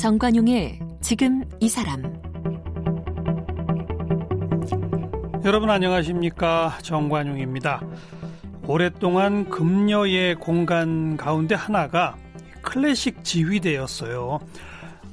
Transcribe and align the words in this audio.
정관용의 0.00 0.78
지금 1.02 1.44
이 1.60 1.68
사람 1.68 2.02
여러분 5.44 5.68
안녕하십니까 5.68 6.78
정관용입니다. 6.80 7.82
오랫동안 8.66 9.50
금녀의 9.50 10.36
공간 10.36 11.18
가운데 11.18 11.54
하나가 11.54 12.16
클래식 12.62 13.22
지휘대였어요. 13.24 14.38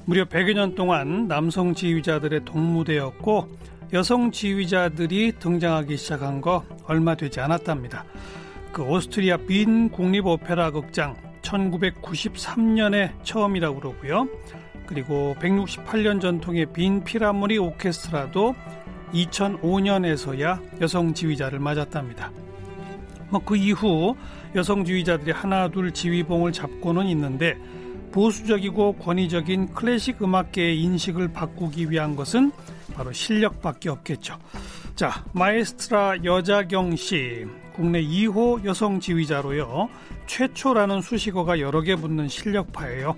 무려 0.06 0.24
100여 0.24 0.54
년 0.54 0.74
동안 0.74 1.28
남성 1.28 1.74
지휘자들의 1.74 2.46
동무대였고 2.46 3.46
여성 3.92 4.32
지휘자들이 4.32 5.34
등장하기 5.38 5.98
시작한 5.98 6.40
거 6.40 6.64
얼마 6.86 7.16
되지 7.16 7.42
않았답니다. 7.42 8.06
그 8.72 8.84
오스트리아 8.84 9.36
빈 9.36 9.90
국립 9.90 10.26
오페라 10.26 10.72
극장 10.72 11.18
1993년에 11.42 13.12
처음이라고 13.24 13.80
그러고요. 13.82 14.30
그리고 14.88 15.36
168년 15.40 16.20
전통의 16.22 16.68
빈 16.74 17.04
피라모니 17.04 17.58
오케스트라도 17.58 18.56
2005년에서야 19.14 20.82
여성 20.82 21.14
지휘자를 21.14 21.60
맞았답니다. 21.60 22.32
뭐 23.30 23.42
그 23.46 23.56
이후 23.56 24.16
여성 24.56 24.86
지휘자들이 24.86 25.32
하나 25.32 25.68
둘 25.68 25.92
지휘봉을 25.92 26.52
잡고는 26.54 27.08
있는데 27.08 27.58
보수적이고 28.12 28.94
권위적인 28.94 29.74
클래식 29.74 30.24
음악계의 30.24 30.82
인식을 30.82 31.34
바꾸기 31.34 31.92
위한 31.92 32.16
것은 32.16 32.52
바로 32.96 33.12
실력밖에 33.12 33.90
없겠죠. 33.90 34.38
자, 34.96 35.24
마에스트라 35.34 36.24
여자경 36.24 36.96
씨, 36.96 37.46
국내 37.76 38.02
2호 38.02 38.66
여성 38.66 39.00
지휘자로요. 39.00 39.90
최초라는 40.26 41.02
수식어가 41.02 41.60
여러 41.60 41.82
개 41.82 41.96
붙는 41.96 42.28
실력파예요. 42.28 43.16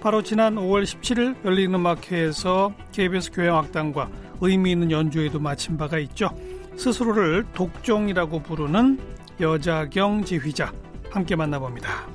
바로 0.00 0.22
지난 0.22 0.54
5월 0.54 0.84
17일 0.84 1.44
열린 1.44 1.74
음악회에서 1.74 2.72
KBS 2.92 3.32
교향악단과 3.32 4.08
의미 4.40 4.72
있는 4.72 4.90
연주에도 4.90 5.40
마친 5.40 5.76
바가 5.76 5.98
있죠. 5.98 6.30
스스로를 6.76 7.44
독종이라고 7.54 8.40
부르는 8.42 8.98
여자경 9.40 10.24
지휘자 10.24 10.72
함께 11.10 11.34
만나봅니다. 11.36 12.06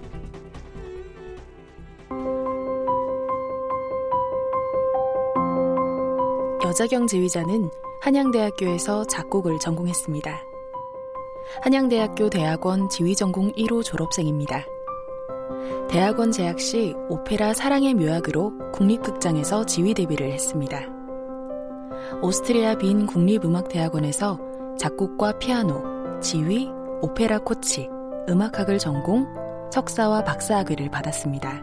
여자경 6.64 7.08
지휘자는 7.08 7.70
한양대학교에서 8.02 9.06
작곡을 9.06 9.60
전공했습니다. 9.60 10.42
한양대학교 11.64 12.30
대학원 12.30 12.88
지휘전공 12.88 13.52
1호 13.54 13.84
졸업생입니다. 13.84 14.66
대학원 15.90 16.32
재학 16.32 16.60
시 16.60 16.94
오페라 17.10 17.54
사랑의 17.54 17.94
묘약으로 17.94 18.72
국립극장에서 18.72 19.66
지휘 19.66 19.94
데뷔를 19.94 20.32
했습니다. 20.32 20.80
오스트리아 22.22 22.78
빈 22.78 23.06
국립음악대학원에서 23.06 24.40
작곡과 24.78 25.40
피아노, 25.40 26.20
지휘, 26.22 26.70
오페라 27.02 27.40
코치, 27.40 27.90
음악학을 28.30 28.80
전공, 28.80 29.28
석사와 29.72 30.24
박사학위를 30.24 30.90
받았습니다. 30.90 31.62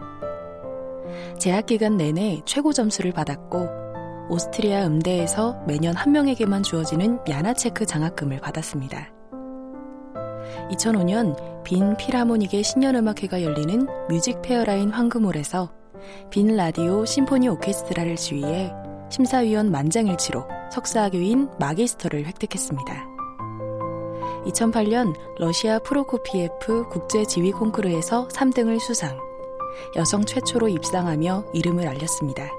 재학 1.37 1.65
기간 1.65 1.97
내내 1.97 2.41
최고 2.45 2.73
점수를 2.73 3.11
받았고 3.11 3.67
오스트리아 4.29 4.85
음대에서 4.85 5.59
매년 5.65 5.95
한 5.95 6.11
명에게만 6.11 6.63
주어지는 6.63 7.19
야나체크 7.27 7.85
장학금을 7.85 8.39
받았습니다. 8.41 9.18
2005년 10.71 11.63
빈 11.63 11.95
필하모닉의 11.97 12.63
신년음악회가 12.63 13.41
열리는 13.41 13.87
무지크페라인 14.07 14.91
황금홀에서 14.91 15.71
빈 16.29 16.55
라디오 16.55 17.05
심포니 17.05 17.47
오케스트라를 17.49 18.15
지휘해 18.15 18.71
심사위원 19.09 19.71
만장일치로 19.71 20.45
석사학위인 20.71 21.49
Magister를 21.59 22.25
획득했습니다. 22.25 23.07
2008년 24.45 25.13
러시아 25.37 25.79
프로코피에프 25.79 26.87
국제 26.89 27.25
지휘 27.25 27.51
콩쿠르에서 27.51 28.27
3등을 28.29 28.79
수상, 28.79 29.19
여성 29.95 30.23
최초로 30.23 30.69
입상하며 30.69 31.45
이름을 31.53 31.87
알렸습니다. 31.87 32.49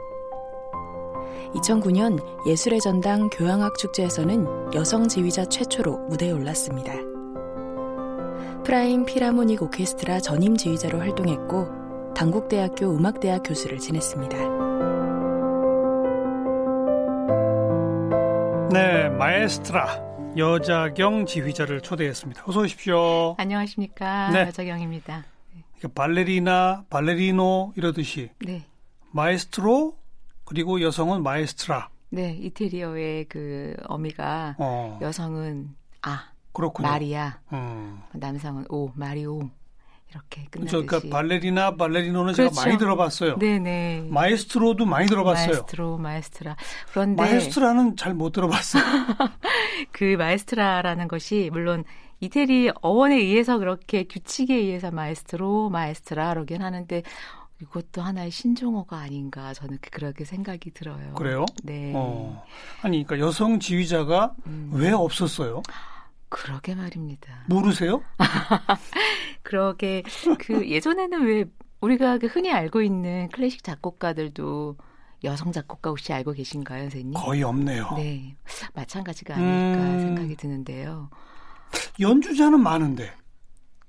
2009년 1.55 2.21
예술의 2.47 2.81
전당 2.81 3.29
교향악 3.31 3.79
축제에서는 3.79 4.75
여성 4.75 5.09
지휘자 5.09 5.47
최초로 5.47 5.99
무대에 6.09 6.33
올랐습니다. 6.33 6.93
프라임 8.65 9.05
필하모닉 9.07 9.63
오케스트라 9.63 10.21
전임 10.21 10.57
지휘자로 10.57 10.99
활동했고 11.01 12.13
단국대학교 12.15 12.95
음악대학 12.95 13.43
교수를 13.45 13.79
지냈습니다. 13.79 14.37
네, 18.73 19.09
마에스트라 19.09 20.11
여자경 20.37 21.27
지휘자를 21.27 21.81
초대했습니다. 21.81 22.45
어서 22.47 22.61
오십시오. 22.61 23.35
안녕하십니까. 23.39 24.31
네. 24.31 24.41
여자경입니다. 24.43 25.25
그러니까 25.79 25.89
발레리나, 25.95 26.85
발레리노 26.91 27.73
이러듯이 27.77 28.31
네. 28.45 28.65
마에스트로 29.13 29.97
그리고 30.45 30.81
여성은 30.81 31.23
마에스트라. 31.23 31.89
네, 32.11 32.37
이태리어의 32.41 33.25
그 33.25 33.75
어미가 33.87 34.57
어. 34.59 34.99
여성은 35.01 35.71
아, 36.03 36.30
그렇군요. 36.53 36.89
마리아, 36.89 37.39
음. 37.53 38.01
남성은 38.13 38.67
오, 38.71 38.91
마리오 38.95 39.49
이렇게 40.11 40.47
끝나듯이. 40.51 40.85
그러니까 40.87 41.09
발레리나, 41.09 41.77
발레리노는 41.77 42.33
그렇죠. 42.35 42.55
제가 42.55 42.67
많이 42.67 42.79
들어봤어요. 42.79 43.39
네네. 43.39 44.09
마에스트로도 44.11 44.85
많이 44.85 45.07
들어봤어요. 45.07 45.47
마에스트로, 45.47 45.99
마에스트라. 45.99 46.57
그런데 46.91 47.23
마에스트라는 47.23 47.97
잘 47.97 48.15
못 48.15 48.33
들어봤어요. 48.33 48.83
그 49.93 50.17
마에스트라라는 50.19 51.07
것이 51.09 51.51
물론 51.53 51.85
이태리 52.21 52.71
어원에 52.83 53.17
의해서 53.17 53.59
그렇게 53.59 54.05
규칙에 54.05 54.55
의해서 54.55 54.91
마에스트로, 54.91 55.71
마에스트라라긴 55.71 56.61
하는데 56.63 57.03
이것도 57.63 58.03
하나의 58.03 58.31
신종어가 58.31 58.97
아닌가 58.99 59.53
저는 59.55 59.79
그렇게 59.91 60.25
생각이 60.25 60.71
들어요. 60.73 61.15
그래요? 61.15 61.45
네. 61.63 61.93
어. 61.95 62.43
아니, 62.83 63.05
그러니까 63.05 63.27
여성 63.27 63.61
지휘자가 63.61 64.35
음. 64.47 64.71
왜 64.73 64.91
없었어요? 64.93 65.63
그러게 66.31 66.75
말입니다. 66.75 67.45
모르세요? 67.49 68.03
그러게 69.43 70.03
그 70.39 70.71
예전에는 70.71 71.27
왜 71.27 71.45
우리가 71.81 72.19
그 72.19 72.27
흔히 72.27 72.51
알고 72.51 72.81
있는 72.83 73.29
클래식 73.29 73.63
작곡가들도 73.63 74.77
여성 75.25 75.53
작곡가 75.53 75.91
혹시 75.91 76.13
알고 76.13 76.33
계신가요, 76.33 76.83
선생님? 76.85 77.13
거의 77.15 77.43
없네요. 77.43 77.91
네, 77.97 78.37
마찬가지가 78.75 79.35
아닐까 79.35 79.83
음... 79.83 80.01
생각이 80.01 80.37
드는데요. 80.37 81.11
연주자는 81.99 82.61
많은데. 82.61 83.13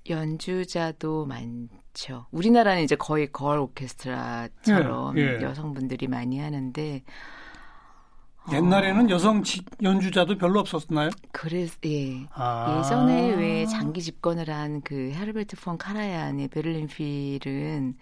연주자도 0.10 1.28
많죠. 1.28 2.26
우리나라는 2.32 2.84
이제 2.84 2.96
거의 2.96 3.32
걸 3.32 3.60
오케스트라처럼 3.60 5.18
예, 5.20 5.38
예. 5.38 5.42
여성분들이 5.42 6.08
많이 6.08 6.40
하는데 6.40 7.04
옛날에는 8.52 9.06
어. 9.08 9.10
여성 9.10 9.44
연주자도 9.82 10.38
별로 10.38 10.60
없었나요? 10.60 11.10
그래, 11.32 11.68
예. 11.86 12.26
아. 12.34 12.80
예전에 12.84 13.36
왜 13.36 13.66
장기 13.66 14.02
집권을 14.02 14.50
한 14.50 14.82
그 14.84 15.12
헤르베르트 15.14 15.56
폰 15.58 15.78
카라얀의 15.78 16.48
베를린 16.48 16.88
필은 16.88 17.96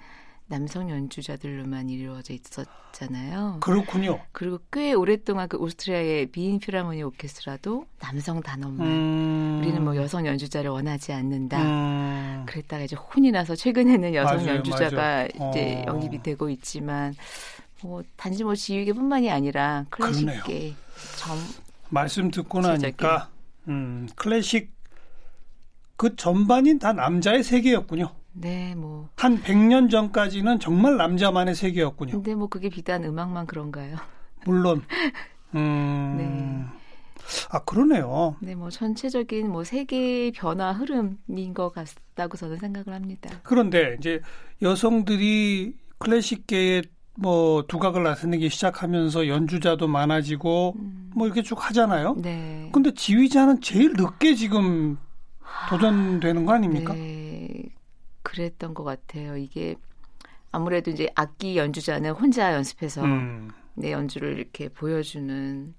남성 0.47 0.89
연주자들로만 0.89 1.89
이루어져 1.89 2.33
있었잖아요. 2.33 3.57
그렇군요. 3.59 4.19
그리고 4.31 4.59
꽤 4.71 4.93
오랫동안 4.93 5.47
그 5.47 5.57
오스트리아의 5.57 6.27
비인 6.27 6.57
필라모니 6.59 7.03
오케스트라도 7.03 7.85
남성 7.99 8.41
단원만 8.41 8.87
음. 8.87 9.59
우리는 9.61 9.83
뭐 9.83 9.95
여성 9.95 10.25
연주자를 10.25 10.71
원하지 10.71 11.13
않는다. 11.13 11.61
음. 11.61 12.43
그랬다가 12.47 12.83
이제 12.83 12.95
혼이 12.95 13.31
나서 13.31 13.55
최근에는 13.55 14.15
여성 14.15 14.37
맞아요, 14.37 14.55
연주자가 14.55 14.95
맞아요. 14.95 15.27
이제 15.51 15.83
어. 15.87 15.91
영입이 15.93 16.23
되고 16.23 16.49
있지만 16.49 17.13
뭐 17.83 18.03
단지 18.15 18.43
뭐 18.43 18.55
지휘계뿐만이 18.55 19.29
아니라 19.29 19.85
클래식계 19.89 20.73
점 21.17 21.37
말씀 21.89 22.29
듣고 22.31 22.61
나니까 22.61 23.29
음, 23.67 24.07
클래식 24.15 24.71
그 25.95 26.15
전반이 26.15 26.79
다 26.79 26.93
남자의 26.93 27.43
세계였군요. 27.43 28.15
네, 28.31 28.73
뭐. 28.75 29.09
한 29.17 29.41
100년 29.41 29.89
전까지는 29.89 30.59
정말 30.59 30.95
남자만의 30.95 31.55
세계였군요. 31.55 32.11
근데 32.11 32.35
뭐 32.35 32.47
그게 32.47 32.69
비단 32.69 33.03
음악만 33.03 33.47
그런가요? 33.47 33.97
물론. 34.45 34.81
음. 35.55 36.15
네. 36.17 36.79
아, 37.49 37.59
그러네요. 37.63 38.37
네, 38.39 38.55
뭐 38.55 38.69
전체적인 38.69 39.51
뭐 39.51 39.63
세계의 39.63 40.31
변화 40.31 40.71
흐름인 40.71 41.53
것 41.53 41.69
같다고 41.73 42.37
저는 42.37 42.57
생각을 42.57 42.93
합니다. 42.93 43.29
그런데 43.43 43.97
이제 43.99 44.21
여성들이 44.61 45.75
클래식계에 45.97 46.83
뭐 47.15 47.63
두각을 47.67 48.03
나타내기 48.03 48.49
시작하면서 48.49 49.27
연주자도 49.27 49.87
많아지고 49.87 50.75
음. 50.77 51.11
뭐 51.13 51.27
이렇게 51.27 51.41
쭉 51.41 51.57
하잖아요. 51.69 52.15
네. 52.17 52.69
근데 52.71 52.93
지휘자는 52.93 53.61
제일 53.61 53.93
늦게 53.93 54.35
지금 54.35 54.97
도전되는 55.69 56.45
거 56.45 56.53
아닙니까? 56.53 56.93
네. 56.93 57.65
그랬던 58.23 58.73
것 58.73 58.83
같아요. 58.83 59.37
이게 59.37 59.75
아무래도 60.51 60.91
이제 60.91 61.09
악기 61.15 61.57
연주자는 61.57 62.11
혼자 62.11 62.53
연습해서 62.53 63.03
음. 63.03 63.49
내 63.75 63.91
연주를 63.91 64.37
이렇게 64.37 64.69
보여주는 64.69 65.73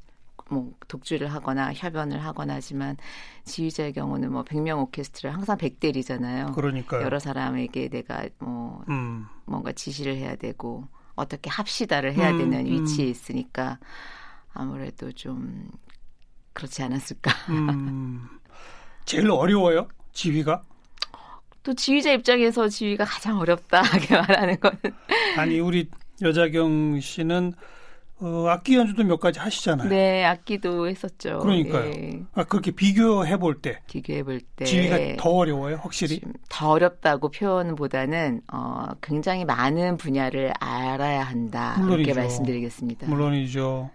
뭐 0.50 0.72
독주를 0.88 1.32
하거나 1.32 1.72
협연을 1.72 2.24
하거나 2.24 2.54
하지만 2.54 2.96
지휘자의 3.44 3.92
경우는 3.92 4.32
뭐 4.32 4.44
100명 4.44 4.80
오케스트라 4.80 5.32
항상 5.32 5.56
100대리잖아요. 5.56 6.54
그러니까 6.54 7.00
여러 7.02 7.18
사람에게 7.18 7.88
내가 7.88 8.26
뭐 8.38 8.82
음. 8.88 9.26
뭔가 9.46 9.72
지시를 9.72 10.16
해야 10.16 10.34
되고 10.36 10.88
어떻게 11.20 11.50
합시다를 11.50 12.14
해야 12.14 12.30
음, 12.30 12.38
되는 12.38 12.66
음. 12.66 12.72
위치에 12.72 13.06
있으니까 13.06 13.78
아무래도 14.52 15.12
좀 15.12 15.70
그렇지 16.52 16.82
않았을까. 16.82 17.30
음. 17.50 18.28
제일 19.04 19.30
어려워요? 19.30 19.88
지휘가? 20.12 20.62
또 21.62 21.74
지휘자 21.74 22.12
입장에서 22.12 22.68
지휘가 22.68 23.04
가장 23.04 23.38
어렵다 23.38 23.82
하게 23.84 24.16
말하는 24.16 24.58
거는 24.60 24.78
아니 25.36 25.60
우리 25.60 25.90
여자경 26.22 27.00
씨는 27.00 27.52
어, 28.22 28.46
악기 28.48 28.76
연주도 28.76 29.02
몇 29.02 29.18
가지 29.18 29.38
하시잖아요. 29.38 29.88
네, 29.88 30.24
악기도 30.24 30.86
했었죠. 30.86 31.38
그러니까요. 31.38 31.90
네. 31.90 32.22
아, 32.34 32.44
그렇게 32.44 32.70
비교해 32.70 33.38
볼 33.38 33.60
때. 33.62 33.80
비교해 33.86 34.22
볼 34.22 34.40
때. 34.56 34.66
지휘가 34.66 35.16
더 35.16 35.30
어려워요, 35.30 35.76
확실히? 35.82 36.20
더 36.50 36.70
어렵다고 36.70 37.30
표현보다는, 37.30 38.42
어, 38.52 38.88
굉장히 39.00 39.44
많은 39.46 39.96
분야를 39.96 40.52
알아야 40.60 41.22
한다. 41.22 41.76
물론이죠. 41.78 42.02
이렇게 42.10 42.20
말씀드리겠습니다. 42.20 43.06
물론이죠. 43.08 43.90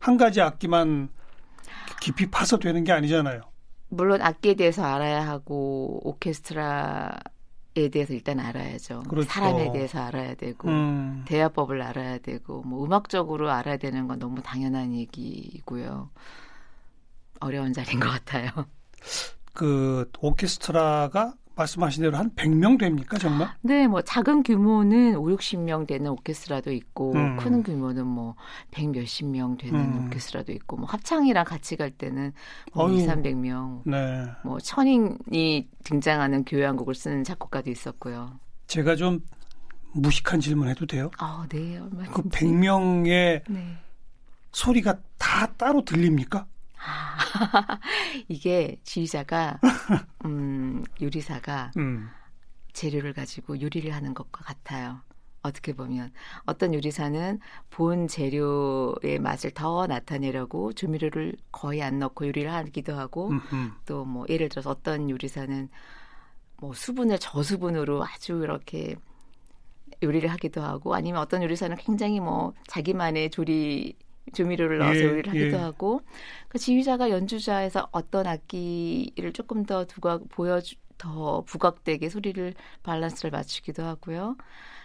한 0.00 0.16
가지 0.16 0.40
악기만 0.40 1.08
깊이 2.00 2.28
파서 2.30 2.58
되는 2.58 2.82
게 2.82 2.92
아니잖아요. 2.92 3.42
물론 3.90 4.20
악기에 4.22 4.54
대해서 4.54 4.84
알아야 4.84 5.26
하고, 5.26 6.00
오케스트라 6.02 7.16
에 7.78 7.88
대해서 7.88 8.12
일단 8.12 8.40
알아야죠. 8.40 9.04
그렇죠. 9.08 9.28
사람에 9.28 9.72
대해서 9.72 10.00
알아야 10.00 10.34
되고 10.34 10.68
음. 10.68 11.24
대화법을 11.26 11.80
알아야 11.80 12.18
되고 12.18 12.62
뭐 12.62 12.84
음악적으로 12.84 13.50
알아야 13.50 13.76
되는 13.76 14.08
건 14.08 14.18
너무 14.18 14.42
당연한 14.42 14.92
얘기고요. 14.94 16.10
어려운 17.40 17.72
자리인 17.72 18.00
것 18.00 18.08
같아요. 18.08 18.50
그 19.52 20.10
오케스트라가 20.20 21.34
말씀하신 21.58 22.04
대로 22.04 22.16
한 22.16 22.30
100명 22.30 22.78
됩니까, 22.78 23.18
정말? 23.18 23.48
네, 23.60 23.86
뭐 23.86 24.00
작은 24.02 24.42
규모는 24.44 25.16
5, 25.16 25.24
60명 25.24 25.86
되는 25.86 26.10
오케스트라도 26.10 26.72
있고 26.72 27.12
음. 27.14 27.36
큰 27.36 27.62
규모는 27.62 28.06
뭐 28.06 28.34
100 28.70 28.90
몇십 28.90 29.26
명 29.26 29.56
되는 29.56 29.78
음. 29.78 30.06
오케스트라도 30.06 30.52
있고 30.52 30.76
뭐 30.76 30.86
합창이랑 30.86 31.44
같이 31.44 31.76
갈 31.76 31.90
때는 31.90 32.32
뭐 32.72 32.90
2, 32.90 33.06
300명. 33.06 33.82
네. 33.84 34.26
뭐 34.44 34.58
천인이 34.58 35.68
등장하는 35.84 36.44
교향곡을 36.44 36.94
쓰는 36.94 37.24
작곡가도 37.24 37.70
있었고요. 37.70 38.38
제가 38.66 38.96
좀 38.96 39.20
무식한 39.92 40.40
질문 40.40 40.68
해도 40.68 40.86
돼요? 40.86 41.10
아, 41.18 41.46
네. 41.48 41.80
그 42.12 42.22
100명의 42.22 43.42
네. 43.48 43.76
소리가 44.52 44.98
다 45.18 45.46
따로 45.54 45.84
들립니까? 45.84 46.46
이게 48.28 48.78
지휘자가 48.84 49.60
음, 50.24 50.84
요리사가 51.00 51.72
음. 51.76 52.08
재료를 52.72 53.12
가지고 53.12 53.60
요리를 53.60 53.92
하는 53.92 54.14
것과 54.14 54.44
같아요. 54.44 55.00
어떻게 55.42 55.72
보면 55.72 56.12
어떤 56.46 56.74
요리사는 56.74 57.38
본 57.70 58.08
재료의 58.08 59.18
맛을 59.20 59.52
더 59.52 59.86
나타내려고 59.86 60.72
조미료를 60.72 61.36
거의 61.52 61.82
안 61.82 61.98
넣고 62.00 62.26
요리를 62.26 62.52
하기도 62.52 62.96
하고 62.96 63.30
또 63.86 64.04
뭐 64.04 64.26
예를 64.28 64.48
들어서 64.48 64.70
어떤 64.70 65.08
요리사는 65.08 65.68
뭐 66.60 66.72
수분을 66.74 67.18
저수분으로 67.18 68.04
아주 68.04 68.40
이렇게 68.42 68.96
요리를 70.02 70.28
하기도 70.30 70.62
하고 70.62 70.94
아니면 70.94 71.20
어떤 71.20 71.42
요리사는 71.42 71.76
굉장히 71.78 72.20
뭐 72.20 72.52
자기만의 72.68 73.30
조리 73.30 73.94
조미료를 74.32 74.78
넣어서 74.78 75.00
예, 75.00 75.04
요리를 75.04 75.30
하기도 75.30 75.56
예. 75.56 75.60
하고 75.60 76.00
그 76.48 76.58
지휘자가 76.58 77.10
연주자에서 77.10 77.88
어떤 77.92 78.26
악기를 78.26 79.32
조금 79.32 79.64
더 79.64 79.84
두각 79.84 80.28
보여주 80.28 80.76
더 80.98 81.42
부각되게 81.42 82.08
소리를 82.08 82.54
밸런스를 82.82 83.30
맞추기도 83.30 83.84
하고요. 83.84 84.36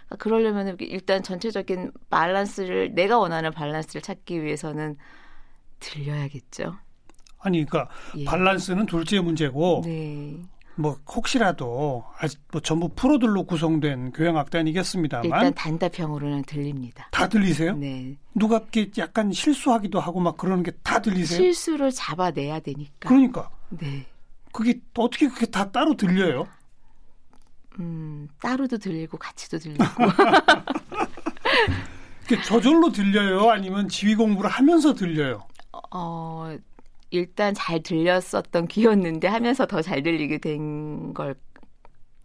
그러니까 0.06 0.16
그러려면 0.18 0.76
일단 0.80 1.22
전체적인 1.22 1.92
밸런스를 2.10 2.94
내가 2.94 3.18
원하는 3.18 3.50
밸런스를 3.50 4.02
찾기 4.02 4.42
위해서는 4.42 4.96
들려야겠죠. 5.80 6.76
아니, 7.38 7.64
그러니까 7.64 7.92
예. 8.18 8.24
밸런스는 8.24 8.86
둘째 8.86 9.20
문제고 9.20 9.82
네. 9.84 10.38
뭐 10.76 10.98
혹시라도 11.06 12.04
아직 12.18 12.40
뭐 12.50 12.60
전부 12.60 12.88
프로들로 12.88 13.44
구성된 13.44 14.12
교향악단이겠습니다만 14.12 15.24
일단 15.24 15.54
단답형으로는 15.54 16.42
들립니다. 16.44 17.08
다 17.12 17.28
들리세요? 17.28 17.76
네. 17.76 18.16
누가 18.34 18.56
이렇게 18.56 18.90
약간 18.98 19.30
실수하기도 19.32 20.00
하고 20.00 20.18
막 20.20 20.36
그러는 20.36 20.62
게 20.64 20.72
다 20.82 21.00
들리세요? 21.00 21.38
실수를 21.38 21.92
잡아내야 21.92 22.60
되니까. 22.60 23.08
그러니까. 23.08 23.50
네. 23.70 24.04
그게 24.52 24.80
어떻게 24.96 25.28
그게 25.28 25.46
다 25.46 25.70
따로 25.70 25.96
들려요? 25.96 26.46
음, 27.78 28.28
따로도 28.40 28.78
들리고 28.78 29.16
같이도 29.18 29.58
들리고. 29.58 29.84
그게 32.26 32.40
저절로 32.42 32.90
들려요? 32.92 33.50
아니면 33.50 33.88
지휘 33.88 34.14
공부를 34.14 34.48
하면서 34.50 34.94
들려요? 34.94 35.46
어, 35.92 36.56
일단 37.14 37.54
잘 37.54 37.82
들렸었던 37.82 38.66
귀였는데 38.68 39.28
하면서 39.28 39.66
더 39.66 39.82
잘 39.82 40.02
들리게 40.02 40.38
된 40.38 41.14
걸다 41.14 41.38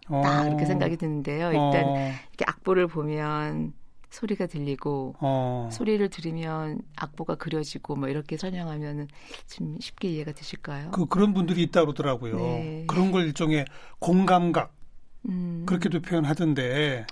어. 0.10 0.24
이렇게 0.48 0.66
생각이 0.66 0.98
드는데요. 0.98 1.48
일단 1.48 1.86
어. 1.86 1.96
이렇게 2.30 2.46
악보를 2.48 2.88
보면 2.88 3.74
소리가 4.10 4.48
들리고 4.48 5.16
어. 5.20 5.70
소리를 5.72 6.10
들으면 6.10 6.82
악보가 6.96 7.36
그려지고 7.36 7.96
뭐 7.96 8.10
이렇게 8.10 8.38
설명하면은 8.38 9.08
좀 9.48 9.78
쉽게 9.80 10.10
이해가 10.10 10.32
되실까요? 10.32 10.90
그 10.92 11.06
그런 11.06 11.34
분들이 11.34 11.62
있다 11.62 11.82
그러더라고요. 11.82 12.36
네. 12.38 12.84
그런 12.88 13.12
걸 13.12 13.26
일종의 13.26 13.66
공감각 14.00 14.74
음. 15.28 15.64
그렇게도 15.68 16.02
표현하던데 16.02 17.06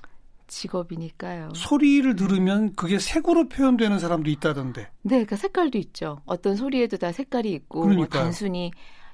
직업이니까요. 0.47 1.49
소리를 1.55 2.15
들으면 2.15 2.73
그게 2.75 2.99
색으로 2.99 3.49
표현되는 3.49 3.99
사람도 3.99 4.29
있다던데. 4.29 4.81
네, 4.81 4.89
그러니까 5.03 5.35
색깔도 5.35 5.77
있죠. 5.77 6.21
어떤 6.25 6.55
소리에도 6.55 6.97
다 6.97 7.11
색깔이 7.11 7.51
있고 7.53 7.87
뭐 7.87 8.05
단순히 8.07 8.71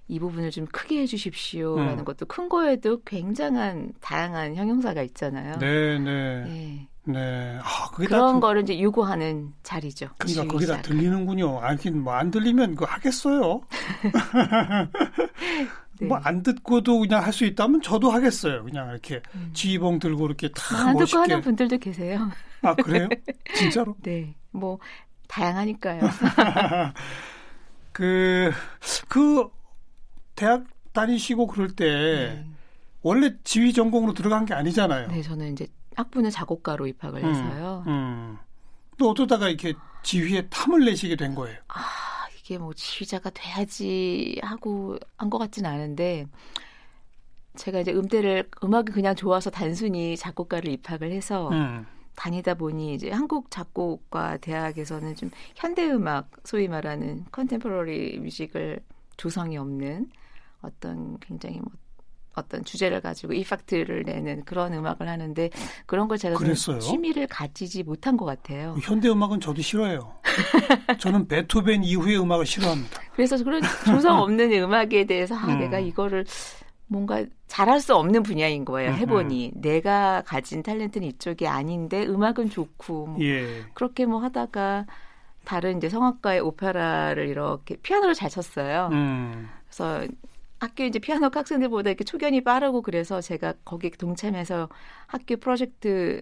이 0.07 0.19
부분을 0.19 0.51
좀 0.51 0.65
크게 0.65 1.01
해주십시오라는 1.01 1.99
음. 1.99 2.05
것도 2.05 2.25
큰 2.25 2.49
거에도 2.49 3.01
굉장한 3.03 3.93
다양한 4.01 4.55
형용사가 4.55 5.01
있잖아요. 5.03 5.57
네, 5.59 5.99
네. 5.99 6.43
네. 6.43 6.87
네. 7.05 7.59
아, 7.61 7.89
그게 7.91 8.07
그런 8.07 8.35
다, 8.35 8.39
거를 8.39 8.61
이제 8.61 8.79
요구하는 8.81 9.53
자리죠. 9.63 10.07
그러니까 10.17 10.45
그게 10.53 10.65
다 10.65 10.81
들리는군요. 10.81 11.59
아긴 11.61 12.01
뭐 12.01 12.13
안 12.13 12.31
들리면 12.31 12.75
그거 12.75 12.85
하겠어요. 12.85 13.61
네. 15.99 16.07
뭐안 16.07 16.41
듣고도 16.43 16.99
그냥 16.99 17.23
할 17.23 17.33
수 17.33 17.45
있다면 17.45 17.81
저도 17.81 18.09
하겠어요. 18.11 18.63
그냥 18.63 18.89
이렇게 18.89 19.21
음. 19.35 19.51
지휘봉 19.53 19.99
들고 19.99 20.25
이렇게 20.25 20.49
다안 20.55 20.97
듣고 20.97 21.17
하는 21.19 21.41
분들도 21.41 21.77
계세요. 21.77 22.29
아 22.61 22.73
그래요? 22.75 23.09
진짜로? 23.55 23.95
네. 24.01 24.33
뭐 24.51 24.79
다양하니까요. 25.27 26.01
그, 27.91 28.51
그, 29.07 29.47
대학 30.35 30.63
다니시고 30.93 31.47
그럴 31.47 31.69
때, 31.75 31.85
네. 32.35 32.45
원래 33.01 33.33
지휘 33.43 33.73
전공으로 33.73 34.13
들어간 34.13 34.45
게 34.45 34.53
아니잖아요. 34.53 35.07
네, 35.09 35.21
저는 35.21 35.53
이제 35.53 35.67
학부는 35.95 36.29
작곡가로 36.29 36.87
입학을 36.87 37.23
음, 37.23 37.29
해서요. 37.29 37.83
음. 37.87 38.37
또 38.97 39.09
어쩌다가 39.11 39.47
이렇게 39.49 39.73
지휘에 40.03 40.47
탐을 40.49 40.85
내시게 40.85 41.15
된 41.15 41.33
거예요? 41.35 41.57
아, 41.67 41.79
이게 42.39 42.57
뭐 42.57 42.73
지휘자가 42.73 43.29
돼야지 43.31 44.39
하고 44.43 44.97
한 45.17 45.29
것 45.29 45.37
같진 45.37 45.65
않은데 45.65 46.27
제가 47.55 47.79
이제 47.81 47.91
음대를 47.93 48.49
음악이 48.63 48.91
그냥 48.91 49.15
좋아서 49.15 49.49
단순히 49.49 50.17
작곡가를 50.17 50.71
입학을 50.71 51.11
해서 51.11 51.49
음. 51.49 51.85
다니다 52.15 52.53
보니 52.53 52.93
이제 52.95 53.09
한국 53.11 53.49
작곡과 53.49 54.37
대학에서는 54.37 55.15
좀 55.15 55.31
현대 55.55 55.89
음악 55.89 56.29
소위 56.43 56.67
말하는 56.67 57.25
컨템포러리 57.31 58.19
뮤직을 58.19 58.79
조성이 59.17 59.57
없는 59.57 60.09
어떤 60.61 61.17
굉장히 61.19 61.57
뭐 61.59 61.71
어떤 62.35 62.63
주제를 62.63 63.01
가지고 63.01 63.33
이펙트를 63.33 64.03
내는 64.03 64.43
그런 64.43 64.73
음악을 64.73 65.07
하는데 65.07 65.49
그런 65.85 66.07
걸 66.07 66.17
제가 66.17 66.37
취미를 66.79 67.27
가지지 67.27 67.83
못한 67.83 68.17
것 68.17 68.25
같아요. 68.25 68.75
현대 68.81 69.09
음악은 69.09 69.39
저도 69.39 69.61
싫어해요. 69.61 70.13
저는 70.99 71.27
베토벤 71.27 71.83
이후의 71.83 72.19
음악을 72.19 72.45
싫어합니다. 72.45 73.01
그래서 73.13 73.41
그런 73.43 73.61
조성 73.85 74.19
없는 74.19 74.51
음악에 74.63 75.05
대해서 75.05 75.35
아, 75.35 75.45
음. 75.45 75.59
내가 75.59 75.79
이거를 75.79 76.25
뭔가 76.87 77.23
잘할 77.47 77.79
수 77.79 77.95
없는 77.95 78.23
분야인 78.23 78.65
거예요. 78.65 78.91
음, 78.91 78.95
해보니 78.95 79.53
음. 79.55 79.61
내가 79.61 80.23
가진 80.25 80.63
탤런트는 80.63 81.03
이쪽이 81.03 81.47
아닌데 81.47 82.05
음악은 82.05 82.49
좋고 82.49 83.07
뭐 83.07 83.17
예. 83.21 83.63
그렇게 83.73 84.05
뭐 84.05 84.19
하다가 84.21 84.85
다른 85.45 85.77
이제 85.77 85.89
성악가의 85.89 86.39
오페라를 86.39 87.27
이렇게 87.27 87.75
피아노를 87.77 88.13
잘 88.13 88.29
쳤어요. 88.29 88.89
음. 88.91 89.49
그래서 89.67 90.07
학교 90.63 90.85
이제 90.85 90.97
피아노 90.99 91.29
학생들보다 91.33 91.89
이렇게 91.89 92.05
초견이 92.05 92.41
빠르고 92.41 92.81
그래서 92.83 93.19
제가 93.19 93.53
거기 93.65 93.89
동참해서 93.91 94.69
학교 95.07 95.35
프로젝트 95.35 96.21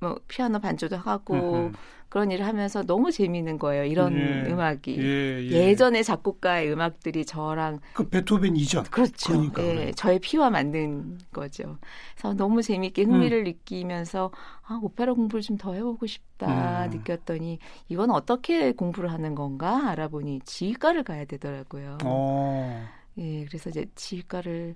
뭐 0.00 0.18
피아노 0.28 0.60
반주도 0.60 0.96
하고 0.96 1.70
그런 2.08 2.30
일을 2.30 2.46
하면서 2.46 2.82
너무 2.82 3.10
재미있는 3.10 3.58
거예요. 3.58 3.84
이런 3.84 4.14
예, 4.16 4.44
음악이 4.50 4.96
예, 4.98 5.42
예. 5.50 5.74
전의 5.74 6.04
작곡가의 6.04 6.72
음악들이 6.72 7.26
저랑 7.26 7.80
그 7.92 8.08
베토벤 8.08 8.56
이전 8.56 8.84
그렇죠. 8.84 9.32
그러니까, 9.32 9.62
예, 9.62 9.92
저의 9.92 10.20
피와 10.20 10.48
맞는 10.48 11.18
거죠. 11.32 11.76
그래서 12.14 12.32
너무 12.34 12.62
재미있게 12.62 13.02
흥미를 13.02 13.40
음. 13.40 13.44
느끼면서 13.44 14.30
아 14.66 14.78
오페라 14.82 15.12
공부를 15.12 15.42
좀 15.42 15.58
더 15.58 15.74
해보고 15.74 16.06
싶다 16.06 16.86
음. 16.86 16.90
느꼈더니 16.90 17.58
이건 17.88 18.10
어떻게 18.10 18.72
공부를 18.72 19.10
하는 19.12 19.34
건가 19.34 19.88
알아보니 19.90 20.40
지휘과를 20.44 21.02
가야 21.02 21.24
되더라고요. 21.26 21.98
어. 22.04 22.86
예, 23.18 23.44
그래서 23.46 23.70
이제 23.70 23.86
지휘과를 23.94 24.74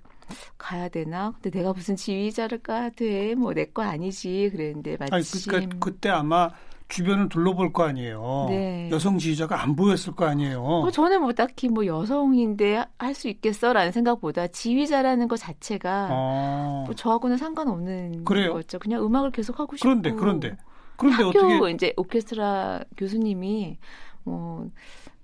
가야 0.59 0.89
되나? 0.89 1.33
근데 1.43 1.51
내가 1.59 1.73
무슨 1.73 1.95
지휘자를 1.97 2.59
까야 2.63 2.89
돼? 2.91 3.35
뭐 3.35 3.53
내 3.53 3.67
거 3.67 3.83
아니지. 3.83 4.49
그랬는데 4.53 4.97
마침 4.99 5.15
아니, 5.15 5.25
그러니까 5.47 5.77
그때 5.79 6.09
아마 6.09 6.49
주변을 6.89 7.29
둘러볼 7.29 7.73
거 7.73 7.85
아니에요. 7.85 8.47
네. 8.49 8.89
여성 8.91 9.19
지휘자가 9.19 9.63
안 9.63 9.77
보였을 9.77 10.15
거 10.15 10.25
아니에요. 10.25 10.61
뭐 10.63 10.91
저는 10.91 11.21
뭐 11.21 11.33
딱히 11.33 11.69
뭐 11.69 11.85
여성인데 11.87 12.85
할 12.99 13.15
수 13.15 13.29
있겠어라는 13.29 13.93
생각보다 13.93 14.47
지휘자라는 14.49 15.29
것 15.29 15.37
자체가 15.37 16.09
아. 16.11 16.83
뭐 16.87 16.95
저하고는 16.95 17.37
상관없는 17.37 18.25
그래요? 18.25 18.55
거죠. 18.55 18.79
그냥 18.79 19.05
음악을 19.05 19.31
계속 19.33 19.61
하고 19.61 19.77
싶고. 19.77 19.89
그런데 19.89 20.11
그런데 20.13 20.57
그런데 20.97 21.23
학교 21.23 21.39
어떻게 21.39 21.71
이제 21.73 21.93
오케스트라 21.97 22.85
교수님이 22.97 23.79
뭐 24.25 24.69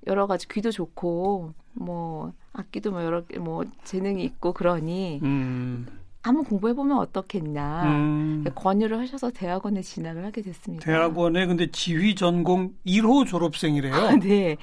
여러 0.06 0.26
가지 0.28 0.46
귀도 0.49 0.70
좋고 0.70 1.52
뭐 1.73 2.32
악기도 2.56 2.90
뭐 2.90 3.02
여러 3.04 3.25
개 3.26 3.38
뭐 3.38 3.64
재능이 3.84 4.25
있고 4.25 4.52
그러니 4.52 5.20
음. 5.22 5.86
한번 6.22 6.44
공부해 6.44 6.75
보면 6.75 6.98
어떻겠냐 6.98 7.84
음. 7.84 8.44
권유를 8.54 8.98
하셔서 8.98 9.30
대학원에 9.30 9.80
진학을 9.82 10.25
하게 10.25 10.42
됐습니다. 10.42 10.84
대학원에 10.84 11.46
근데 11.46 11.70
지휘 11.70 12.14
전공 12.14 12.75
1호 12.86 13.26
졸업생이래요. 13.26 13.94
아, 13.94 14.16
네. 14.16 14.56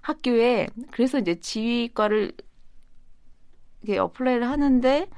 학교에 0.00 0.68
그래서 0.90 1.18
이제 1.18 1.38
지휘과를 1.40 2.32
이게 3.82 3.98
apply를 3.98 4.48
하는데 4.48 5.08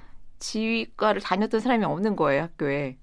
지휘과를 0.40 1.20
다녔던 1.20 1.60
사람이 1.60 1.84
없는 1.84 2.16
거예요 2.16 2.42
학교에. 2.42 2.96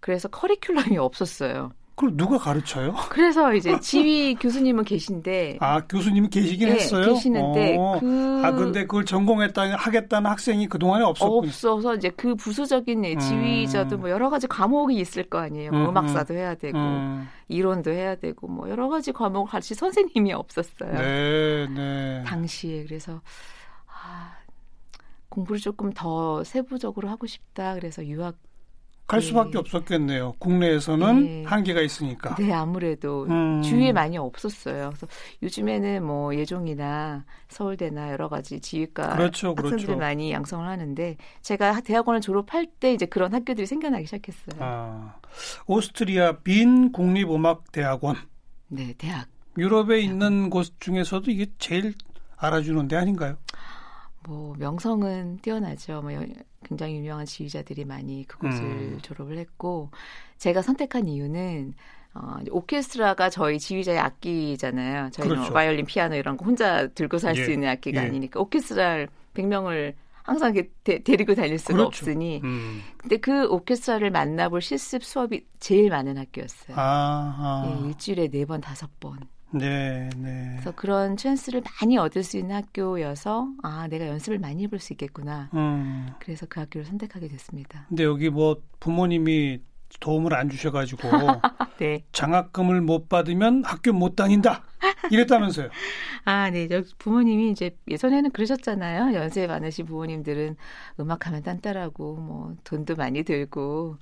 그래서 0.00 0.28
커리큘럼이 0.28 0.96
없었어요. 0.98 1.72
그걸 1.96 2.14
누가 2.14 2.36
가르쳐요? 2.36 2.94
그래서 3.08 3.54
이제 3.54 3.80
지휘 3.80 4.34
교수님은 4.34 4.84
계신데 4.84 5.56
아 5.60 5.80
교수님이 5.86 6.28
계시긴 6.28 6.68
네, 6.68 6.74
했어요. 6.74 7.14
계시는데 7.14 7.76
어. 7.78 7.96
그... 7.98 8.42
아 8.44 8.52
근데 8.52 8.82
그걸 8.82 9.06
전공했다 9.06 9.76
하겠다는 9.76 10.30
학생이 10.30 10.68
그 10.68 10.78
동안에 10.78 11.02
없었군. 11.04 11.48
없어서 11.48 11.94
이제 11.94 12.10
그 12.10 12.34
부수적인 12.34 13.02
음. 13.02 13.18
지휘자도 13.18 13.96
뭐 13.96 14.10
여러 14.10 14.28
가지 14.28 14.46
과목이 14.46 14.94
있을 14.94 15.24
거 15.24 15.38
아니에요. 15.38 15.70
뭐 15.70 15.88
음, 15.88 15.96
악사도 15.96 16.34
해야 16.34 16.54
되고 16.54 16.76
음. 16.76 17.26
이론도 17.48 17.90
해야 17.90 18.14
되고 18.14 18.46
뭐 18.46 18.68
여러 18.68 18.90
가지 18.90 19.10
과목을 19.10 19.50
가르치 19.50 19.74
선생님이 19.74 20.34
없었어요. 20.34 20.92
네, 20.92 21.66
네. 21.68 22.22
당시에 22.26 22.84
그래서 22.84 23.22
아, 23.86 24.34
공부를 25.30 25.58
조금 25.58 25.90
더 25.94 26.44
세부적으로 26.44 27.08
하고 27.08 27.26
싶다. 27.26 27.74
그래서 27.74 28.04
유학 28.04 28.36
갈 29.06 29.22
수밖에 29.22 29.52
네. 29.52 29.58
없었겠네요. 29.58 30.34
국내에서는 30.38 31.24
네. 31.24 31.44
한계가 31.46 31.80
있으니까. 31.80 32.34
네, 32.36 32.52
아무래도 32.52 33.24
음. 33.30 33.62
주위에 33.62 33.92
많이 33.92 34.18
없었어요. 34.18 34.90
그래서 34.90 35.06
요즘에는 35.42 36.04
뭐 36.04 36.34
예종이나 36.34 37.24
서울대나 37.48 38.10
여러 38.10 38.28
가지 38.28 38.58
지휘과 38.60 39.16
그렇죠, 39.16 39.48
학생들이 39.56 39.84
그렇죠. 39.84 39.96
많이 40.00 40.32
양성을 40.32 40.66
하는데 40.66 41.16
제가 41.42 41.82
대학원을 41.82 42.20
졸업할 42.20 42.66
때 42.80 42.92
이제 42.92 43.06
그런 43.06 43.32
학교들이 43.32 43.66
생겨나기 43.66 44.06
시작했어요. 44.06 44.56
아, 44.58 45.14
오스트리아 45.66 46.38
빈 46.38 46.90
국립음악대학원. 46.90 48.16
네, 48.68 48.92
대학. 48.98 49.28
유럽에 49.56 49.98
대학원. 49.98 50.00
있는 50.00 50.50
곳 50.50 50.80
중에서도 50.80 51.30
이게 51.30 51.46
제일 51.58 51.94
알아주는 52.38 52.88
데 52.88 52.96
아닌가요? 52.96 53.36
뭐 54.26 54.54
명성은 54.58 55.38
뛰어나죠. 55.42 56.02
뭐 56.02 56.10
굉장히 56.64 56.96
유명한 56.96 57.26
지휘자들이 57.26 57.84
많이 57.84 58.26
그곳을 58.26 58.62
음. 58.64 58.98
졸업을 59.02 59.38
했고 59.38 59.90
제가 60.38 60.62
선택한 60.62 61.06
이유는 61.06 61.74
어, 62.14 62.38
오케스트라가 62.50 63.28
저희 63.28 63.58
지휘자의 63.58 63.98
악기잖아요. 63.98 65.10
저희는 65.10 65.36
뭐 65.36 65.44
그렇죠. 65.44 65.52
바이올린, 65.52 65.84
피아노 65.84 66.16
이런 66.16 66.36
거 66.36 66.46
혼자 66.46 66.86
들고 66.88 67.18
살수 67.18 67.50
예. 67.50 67.54
있는 67.54 67.68
악기가 67.68 68.02
예. 68.02 68.06
아니니까 68.06 68.40
오케스트라를 68.40 69.08
100명을 69.34 69.94
항상 70.22 70.54
데, 70.82 71.02
데리고 71.04 71.34
다닐 71.34 71.58
수가 71.58 71.74
그렇죠. 71.74 71.86
없으니. 71.88 72.40
음. 72.42 72.82
근데 72.96 73.18
그 73.18 73.46
오케스트라를 73.46 74.10
만나볼 74.10 74.60
실습 74.60 75.04
수업이 75.04 75.46
제일 75.60 75.90
많은 75.90 76.16
학교였어요. 76.18 76.76
아, 76.76 76.82
아. 76.82 77.64
예, 77.68 77.86
일주일에 77.88 78.28
네 78.28 78.44
번, 78.44 78.60
다섯 78.60 78.88
번. 78.98 79.18
네, 79.52 80.10
네. 80.16 80.50
그래서 80.52 80.72
그런 80.74 81.16
찬스를 81.16 81.62
많이 81.80 81.96
얻을 81.98 82.22
수 82.22 82.36
있는 82.36 82.56
학교여서 82.56 83.48
아 83.62 83.86
내가 83.88 84.06
연습을 84.08 84.38
많이 84.38 84.64
해볼 84.64 84.80
수 84.80 84.92
있겠구나. 84.92 85.50
음. 85.54 86.08
그래서 86.18 86.46
그 86.48 86.60
학교를 86.60 86.84
선택하게 86.84 87.28
됐습니다. 87.28 87.86
근데 87.88 88.04
여기 88.04 88.28
뭐 88.28 88.60
부모님이 88.80 89.60
도움을 90.00 90.34
안 90.34 90.48
주셔가지고 90.48 91.08
네. 91.78 92.04
장학금을 92.12 92.80
못 92.80 93.08
받으면 93.08 93.64
학교 93.64 93.92
못 93.92 94.16
다닌다 94.16 94.64
이랬다면서요? 95.10 95.68
아, 96.24 96.50
네. 96.50 96.68
저 96.68 96.82
부모님이 96.98 97.50
이제 97.50 97.76
예전에는 97.88 98.30
그러셨잖아요. 98.32 99.14
연세 99.14 99.46
많으신 99.46 99.86
부모님들은 99.86 100.56
음악하면 101.00 101.42
딴따라고 101.42 102.16
뭐 102.16 102.56
돈도 102.64 102.96
많이 102.96 103.22
들고 103.22 103.96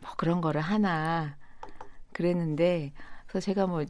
뭐 0.00 0.10
그런 0.16 0.40
거를 0.40 0.60
하나 0.60 1.36
그랬는데 2.12 2.92
그래서 3.26 3.44
제가 3.44 3.66
뭐 3.66 3.84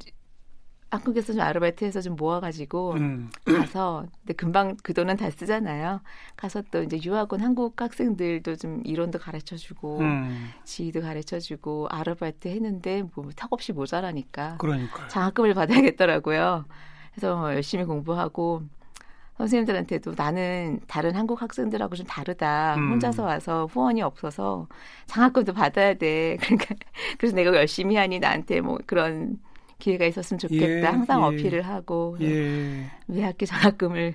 한국에서 0.90 1.34
좀 1.34 1.42
아르바이트해서 1.42 2.00
좀 2.00 2.16
모아가지고 2.16 2.92
음. 2.94 3.30
가서 3.44 4.06
근데 4.20 4.32
금방 4.34 4.76
그 4.82 4.94
돈은 4.94 5.16
다 5.16 5.30
쓰잖아요. 5.30 6.00
가서 6.36 6.62
또 6.70 6.82
이제 6.82 6.98
유학원 7.04 7.40
한국 7.42 7.80
학생들도 7.80 8.56
좀 8.56 8.82
이론도 8.84 9.18
가르쳐주고 9.18 9.98
음. 10.00 10.50
지휘도 10.64 11.02
가르쳐주고 11.02 11.88
아르바이트 11.90 12.48
했는데 12.48 13.02
뭐 13.14 13.28
턱없이 13.36 13.72
모자라니까 13.72 14.56
그러니까 14.58 15.08
장학금을 15.08 15.54
받아야겠더라고요. 15.54 16.64
그래서 17.14 17.36
뭐 17.36 17.52
열심히 17.52 17.84
공부하고 17.84 18.62
선생님들한테도 19.38 20.14
나는 20.16 20.80
다른 20.88 21.14
한국 21.14 21.40
학생들하고 21.40 21.94
좀 21.94 22.06
다르다. 22.06 22.74
음. 22.76 22.92
혼자서 22.92 23.24
와서 23.24 23.66
후원이 23.66 24.02
없어서 24.02 24.66
장학금도 25.06 25.52
받아야 25.52 25.94
돼. 25.94 26.36
그러니까 26.42 26.74
그래서 27.18 27.36
내가 27.36 27.54
열심히 27.54 27.96
하니 27.96 28.18
나한테 28.18 28.60
뭐 28.60 28.78
그런 28.86 29.38
기회가 29.78 30.04
있었으면 30.06 30.38
좋겠다. 30.38 30.66
예, 30.66 30.82
항상 30.82 31.20
예. 31.20 31.26
어필을 31.26 31.62
하고 31.62 32.16
예. 32.20 32.90
외학기 33.06 33.46
장학금을 33.46 34.14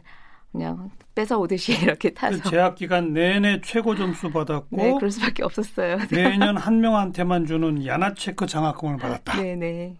그냥 0.52 0.92
뺏어 1.16 1.40
오듯이 1.40 1.74
이렇게 1.82 2.12
타서 2.14 2.42
그 2.44 2.50
재학 2.50 2.76
기간 2.76 3.14
내내 3.14 3.62
최고 3.62 3.96
점수 3.96 4.30
받았고 4.30 4.78
네, 4.78 4.94
그럴 4.94 5.10
수밖에 5.10 5.44
없었어요. 5.44 5.98
매년 6.12 6.58
한 6.58 6.80
명한테만 6.80 7.46
주는 7.46 7.86
야나체크 7.86 8.46
장학금을 8.46 8.98
받았다. 8.98 9.42
네, 9.42 9.56
네. 9.56 9.98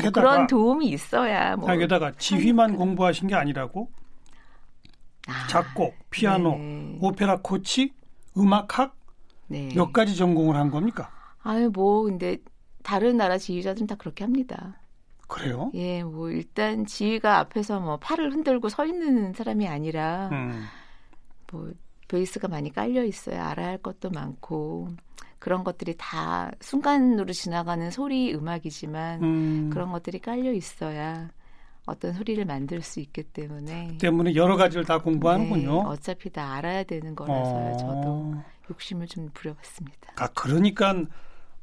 뭐 0.00 0.10
그런 0.10 0.46
도움이 0.46 0.86
있어야 0.88 1.56
뭐 1.56 1.74
게다가 1.76 2.12
지휘만 2.12 2.76
공부하신 2.76 3.28
게 3.28 3.34
아니라고 3.34 3.90
아, 5.28 5.46
작곡, 5.48 5.94
피아노, 6.10 6.56
네. 6.56 6.98
오페라 7.00 7.38
코치, 7.40 7.92
음악학 8.36 8.96
네. 9.48 9.68
몇 9.74 9.92
가지 9.92 10.16
전공을 10.16 10.56
한 10.56 10.70
겁니까? 10.70 11.10
아유 11.42 11.70
뭐 11.72 12.04
근데 12.04 12.38
다른 12.82 13.16
나라 13.16 13.38
지휘자들은 13.38 13.86
다 13.86 13.94
그렇게 13.96 14.24
합니다. 14.24 14.80
그래요? 15.28 15.70
예, 15.74 16.02
뭐 16.02 16.30
일단 16.30 16.84
지휘가 16.84 17.38
앞에서 17.38 17.80
뭐 17.80 17.96
팔을 17.96 18.32
흔들고 18.32 18.68
서 18.68 18.84
있는 18.84 19.32
사람이 19.32 19.66
아니라 19.66 20.28
음. 20.30 20.64
뭐 21.50 21.70
베이스가 22.08 22.48
많이 22.48 22.70
깔려 22.70 23.02
있어요. 23.04 23.40
알아야 23.40 23.68
할 23.68 23.78
것도 23.78 24.10
많고 24.10 24.88
그런 25.38 25.64
것들이 25.64 25.94
다 25.96 26.50
순간으로 26.60 27.32
지나가는 27.32 27.90
소리 27.90 28.34
음악이지만 28.34 29.22
음. 29.22 29.70
그런 29.72 29.90
것들이 29.90 30.18
깔려 30.18 30.52
있어야 30.52 31.30
어떤 31.86 32.12
소리를 32.12 32.44
만들 32.44 32.80
수 32.82 33.00
있기 33.00 33.24
때문에 33.24 33.96
때문에 33.98 34.34
여러 34.36 34.56
가지를 34.56 34.84
다 34.84 34.98
공부하는군요. 34.98 35.82
네, 35.82 35.88
어차피 35.88 36.30
다 36.30 36.54
알아야 36.54 36.84
되는 36.84 37.16
거라서요. 37.16 37.72
어. 37.72 37.76
저도 37.76 38.34
욕심을 38.70 39.06
좀 39.08 39.30
부려봤습니다. 39.34 40.12
아 40.16 40.28
그러니까 40.28 40.94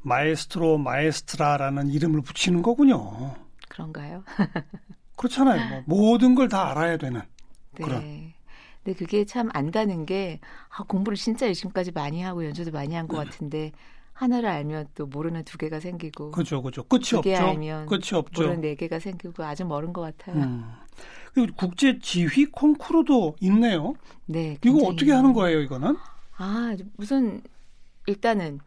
마에스트로 0.02 0.78
마에스트라라는 0.78 1.90
이름을 1.90 2.22
붙이는 2.22 2.62
거군요. 2.62 3.36
그런가요? 3.70 4.24
그렇잖아요. 5.18 5.84
뭐 5.86 6.12
모든 6.12 6.36
걸 6.36 6.48
다 6.50 6.70
알아야 6.72 6.98
되는 6.98 7.22
네. 7.78 7.84
그런. 7.84 8.34
근데 8.84 8.98
그게 8.98 9.26
참 9.26 9.50
안다는 9.54 10.06
게 10.06 10.40
아, 10.70 10.84
공부를 10.84 11.18
진짜 11.18 11.46
열심까지 11.48 11.92
많이 11.92 12.22
하고 12.22 12.46
연주도 12.46 12.72
많이 12.72 12.96
한 12.96 13.08
것 13.08 13.18
같은데 13.18 13.72
하나를 14.14 14.50
알면 14.50 14.88
또 14.96 15.06
모르는 15.06 15.44
두 15.46 15.58
개가 15.58 15.80
생기고 15.80 16.32
그죠, 16.32 16.62
그죠. 16.62 16.84
끝이 16.84 17.04
두개 17.04 17.36
알면 17.36 17.86
끝이 17.88 18.10
없죠. 18.14 18.42
모르는 18.44 18.62
네 18.62 18.76
개가 18.76 19.00
생기고 19.00 19.44
아주 19.44 19.66
멀은 19.66 19.94
것 19.94 20.02
같아요. 20.02 20.44
음. 20.44 20.66
그리고 21.34 21.54
국제 21.56 22.00
지휘 22.00 22.46
콩쿠르도 22.46 23.36
있네요. 23.42 23.94
네. 24.26 24.58
이거 24.66 24.78
어떻게 24.88 25.12
하는 25.12 25.34
거예요, 25.34 25.62
이거는? 25.62 25.96
아, 26.38 26.76
무슨 26.98 27.42
일단은 28.08 28.60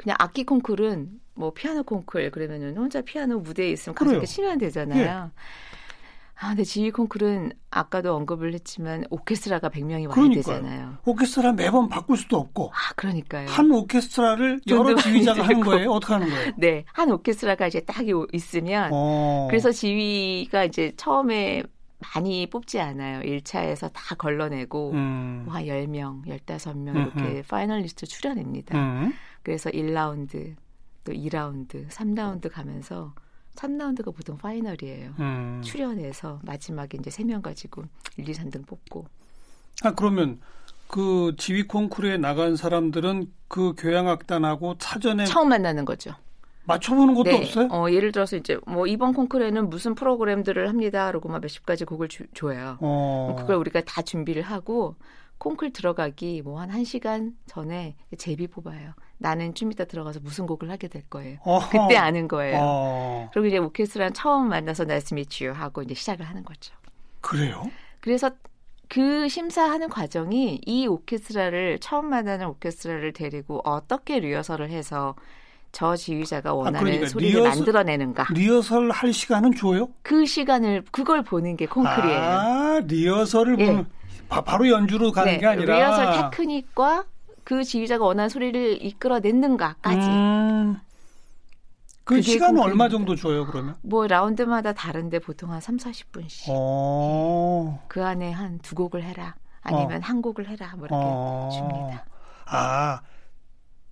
그냥 0.00 0.16
악기 0.18 0.44
콩쿨은 0.44 1.10
뭐 1.34 1.52
피아노 1.52 1.82
콩쿨 1.82 2.30
그러면은 2.30 2.74
혼자 2.76 3.02
피아노 3.02 3.38
무대에 3.40 3.70
있으면 3.70 3.94
가서 3.94 4.12
이렇게 4.12 4.26
치면 4.26 4.56
되잖아요. 4.58 5.02
예. 5.02 5.40
아, 6.42 6.48
근데 6.48 6.64
지휘 6.64 6.90
콩쿨은 6.90 7.52
아까도 7.70 8.14
언급을 8.16 8.54
했지만 8.54 9.04
오케스트라가 9.10 9.68
100명이 9.68 10.06
와야 10.06 10.14
그러니까요. 10.14 10.42
되잖아요. 10.42 10.96
오케스트라 11.04 11.52
매번 11.52 11.90
바꿀 11.90 12.16
수도 12.16 12.38
없고. 12.38 12.70
아, 12.72 12.94
그러니까요. 12.96 13.46
한 13.46 13.70
오케스트라를 13.70 14.60
여러 14.68 14.94
지휘자가 14.94 15.42
하는 15.42 15.60
거예요? 15.60 15.90
어떻게 15.90 16.14
하는 16.14 16.30
거예요? 16.30 16.52
네. 16.56 16.84
한 16.94 17.10
오케스트라가 17.10 17.66
이제 17.66 17.80
딱 17.80 18.06
있으면 18.32 18.88
어. 18.90 19.48
그래서 19.50 19.70
지휘가 19.70 20.64
이제 20.64 20.92
처음에 20.96 21.62
많이 22.14 22.46
뽑지 22.48 22.80
않아요. 22.80 23.20
1차에서 23.20 23.90
다 23.92 24.14
걸러내고 24.14 24.92
음. 24.92 25.42
뭐 25.44 25.54
한 25.54 25.64
10명, 25.66 26.24
15명 26.26 26.96
이렇게 26.96 27.20
음흠. 27.20 27.42
finalist 27.48 28.06
출연합니다. 28.06 28.78
음. 28.78 29.12
그래서 29.42 29.70
1라운드, 29.70 30.54
또 31.04 31.12
2라운드, 31.12 31.88
3라운드 31.88 32.50
가면서 32.50 33.14
3라운드가 33.56 34.14
보통 34.14 34.36
final이에요. 34.38 35.14
음. 35.18 35.60
출연해서 35.64 36.40
마지막에 36.44 36.98
이제 36.98 37.10
3명 37.10 37.42
가지고 37.42 37.84
1, 38.16 38.28
2, 38.28 38.32
3등 38.32 38.66
뽑고. 38.66 39.06
아, 39.82 39.94
그러면 39.94 40.40
그 40.88 41.34
지휘 41.38 41.66
콩쿠르에 41.66 42.18
나간 42.18 42.56
사람들은 42.56 43.32
그 43.48 43.74
교향악단하고 43.76 44.76
사전에 44.78 45.24
처음 45.24 45.48
만나는 45.50 45.84
거죠. 45.84 46.14
맞춰보는 46.64 47.14
것도 47.14 47.30
네. 47.30 47.38
없어요? 47.38 47.68
어, 47.70 47.90
예를 47.90 48.12
들어서 48.12 48.36
이제 48.36 48.58
뭐 48.66 48.86
이번 48.86 49.12
콩쿠르에는 49.12 49.70
무슨 49.70 49.94
프로그램들을 49.94 50.68
합니다. 50.68 51.06
그러고 51.08 51.28
막 51.28 51.40
몇십 51.40 51.64
가지 51.64 51.84
곡을 51.84 52.08
주, 52.08 52.26
줘요. 52.34 52.76
어. 52.80 53.36
그걸 53.38 53.56
우리가 53.56 53.82
다 53.82 54.02
준비를 54.02 54.42
하고 54.42 54.96
콩쿨 55.40 55.72
들어가기 55.72 56.42
뭐 56.42 56.60
한 56.60 56.68
1시간 56.70 57.32
전에 57.46 57.96
제비 58.18 58.46
뽑아요. 58.46 58.92
나는 59.16 59.54
좀 59.54 59.72
이따 59.72 59.84
들어가서 59.84 60.20
무슨 60.20 60.46
곡을 60.46 60.70
하게 60.70 60.88
될 60.88 61.02
거예요. 61.08 61.38
어허. 61.42 61.86
그때 61.88 61.96
아는 61.96 62.28
거예요. 62.28 62.58
어. 62.60 63.30
그리고 63.32 63.46
이제 63.48 63.58
오케스트라는 63.58 64.12
처음 64.12 64.48
만나서 64.50 64.84
nice 64.84 65.14
to 65.14 65.22
meet 65.22 65.39
you 65.39 65.52
하고 65.52 65.82
이제 65.82 65.94
시작을 65.94 66.26
하는 66.26 66.44
거죠. 66.44 66.74
그래요? 67.22 67.70
그래서 68.00 68.30
그 68.88 69.28
심사하는 69.28 69.88
과정이 69.88 70.60
이 70.66 70.86
오케스트라를 70.86 71.78
처음 71.80 72.10
만나는 72.10 72.46
오케스트라를 72.48 73.12
데리고 73.14 73.60
어떻게 73.64 74.18
리허설을 74.20 74.68
해서 74.70 75.14
저 75.72 75.96
지휘자가 75.96 76.50
아, 76.50 76.54
원하는 76.54 76.78
아, 76.80 76.82
그러니까 76.82 77.06
소리를 77.08 77.40
리허설, 77.40 77.56
만들어내는가. 77.56 78.26
리허설 78.34 78.90
할 78.90 79.12
시간은 79.12 79.54
줘요? 79.54 79.88
그 80.02 80.26
시간을 80.26 80.84
그걸 80.90 81.22
보는 81.22 81.56
게 81.56 81.64
콩쿨이에요. 81.66 82.18
아, 82.20 82.80
리허설을 82.86 83.58
예. 83.60 83.66
보면 83.66 83.86
바 84.30 84.56
로 84.56 84.68
연주로 84.68 85.12
가는 85.12 85.32
네, 85.32 85.38
게 85.38 85.46
아니라 85.46 85.74
리허설 85.74 86.30
테크닉과 86.30 87.04
그 87.44 87.64
지휘자가 87.64 88.04
원하는 88.04 88.28
소리를 88.28 88.82
이끌어냈는가까지. 88.84 90.06
음, 90.06 90.76
그 92.04 92.22
시간은 92.22 92.60
얼마 92.60 92.88
정도 92.88 93.14
줘요, 93.16 93.46
그러면? 93.46 93.74
뭐 93.82 94.06
라운드마다 94.06 94.72
다른데 94.72 95.18
보통 95.20 95.52
한 95.52 95.60
3, 95.60 95.76
40분씩. 95.76 96.46
어. 96.48 97.84
그 97.88 98.04
안에 98.04 98.30
한 98.32 98.58
두 98.62 98.74
곡을 98.74 99.02
해라. 99.02 99.34
아니면 99.62 99.98
어. 99.98 100.00
한 100.02 100.22
곡을 100.22 100.48
해라. 100.48 100.74
뭐 100.76 100.86
이렇게 100.86 100.94
어. 100.96 101.48
줍니다. 101.52 102.04
아. 102.46 103.00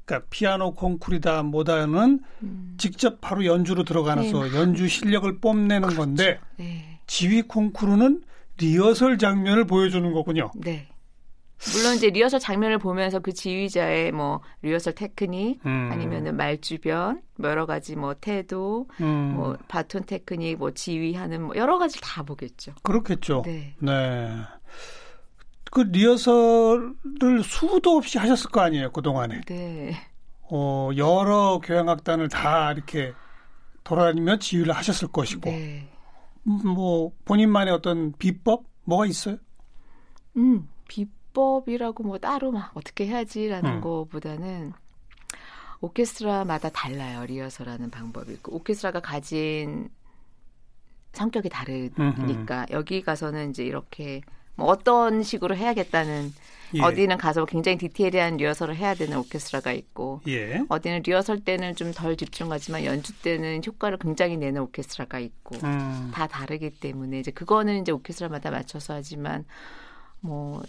그러니까 0.04 0.26
피아노 0.30 0.72
콩쿠르다 0.72 1.42
뭐다는 1.42 2.20
음. 2.42 2.74
직접 2.78 3.20
바로 3.20 3.44
연주로 3.44 3.84
들어가서 3.84 4.22
네. 4.48 4.54
연주 4.56 4.88
실력을 4.88 5.38
뽐내는 5.38 5.82
그렇죠. 5.82 5.96
건데 5.98 6.40
네. 6.56 6.98
지휘 7.06 7.42
콩쿠르는 7.42 8.22
리허설 8.58 9.18
장면을 9.18 9.64
보여주는 9.64 10.12
거군요. 10.12 10.50
네. 10.56 10.88
물론 11.74 11.96
이제 11.96 12.08
리허설 12.10 12.38
장면을 12.38 12.78
보면서 12.78 13.18
그 13.18 13.32
지휘자의 13.32 14.12
뭐 14.12 14.40
리허설 14.62 14.94
테크닉 14.94 15.66
음. 15.66 15.90
아니면은 15.92 16.36
말 16.36 16.60
주변 16.60 17.20
뭐 17.36 17.50
여러 17.50 17.66
가지 17.66 17.96
뭐 17.96 18.14
태도 18.14 18.86
음. 19.00 19.34
뭐 19.34 19.56
baton 19.66 20.04
테크닉 20.04 20.58
뭐 20.58 20.70
지휘하는 20.70 21.42
뭐 21.42 21.56
여러 21.56 21.78
가지 21.78 22.00
다 22.00 22.22
보겠죠. 22.22 22.74
그렇겠죠. 22.82 23.42
네. 23.44 23.74
네. 23.80 24.28
그 25.70 25.80
리허설을 25.80 27.42
수도 27.42 27.96
없이 27.96 28.18
하셨을 28.18 28.50
거 28.50 28.60
아니에요 28.60 28.92
그 28.92 29.02
동안에. 29.02 29.40
네. 29.46 29.96
어 30.50 30.90
여러 30.96 31.60
교향악단을 31.62 32.28
다 32.28 32.72
이렇게 32.72 33.12
돌아다니며 33.82 34.38
지휘를 34.38 34.72
하셨을 34.74 35.08
것이고. 35.08 35.50
네. 35.50 35.88
뭐 36.48 37.12
본인만의 37.24 37.74
어떤 37.74 38.12
비법 38.12 38.64
뭐가 38.84 39.06
있어요? 39.06 39.36
음 40.36 40.68
비법이라고 40.88 42.02
뭐 42.02 42.18
따로 42.18 42.50
막 42.50 42.76
어떻게 42.76 43.06
해야지라는 43.06 43.76
음. 43.76 43.80
거보다는 43.80 44.72
오케스트라마다 45.80 46.70
달라요 46.70 47.24
리허설하는 47.26 47.90
방법이 47.90 48.32
있고 48.34 48.56
오케스트라가 48.56 49.00
가진 49.00 49.90
성격이 51.12 51.48
다르니까 51.48 52.60
음흠. 52.60 52.72
여기 52.72 53.02
가서는 53.02 53.50
이제 53.50 53.64
이렇게 53.64 54.22
뭐 54.58 54.66
어떤 54.66 55.22
식으로 55.22 55.56
해야겠다는 55.56 56.32
예. 56.74 56.82
어디는 56.82 57.16
가서 57.16 57.46
굉장히 57.46 57.78
디테일한 57.78 58.36
리허설을 58.36 58.76
해야 58.76 58.94
되는 58.94 59.16
오케스트라가 59.16 59.72
있고 59.72 60.20
예. 60.28 60.60
어디는 60.68 61.02
리허설 61.06 61.40
때는 61.40 61.74
좀 61.76 61.92
덜 61.94 62.16
집중하지만 62.16 62.84
연주 62.84 63.12
때는 63.22 63.62
효과를 63.66 63.98
굉장히 63.98 64.36
내는 64.36 64.60
오케스트라가 64.62 65.18
있고 65.20 65.56
음. 65.64 66.10
다 66.12 66.26
다르기 66.26 66.70
때문에 66.70 67.20
이제 67.20 67.30
그거는 67.30 67.80
이제 67.80 67.92
오케스트라마다 67.92 68.50
맞춰서 68.50 68.94
하지만 68.94 69.44
뭐 70.20 70.62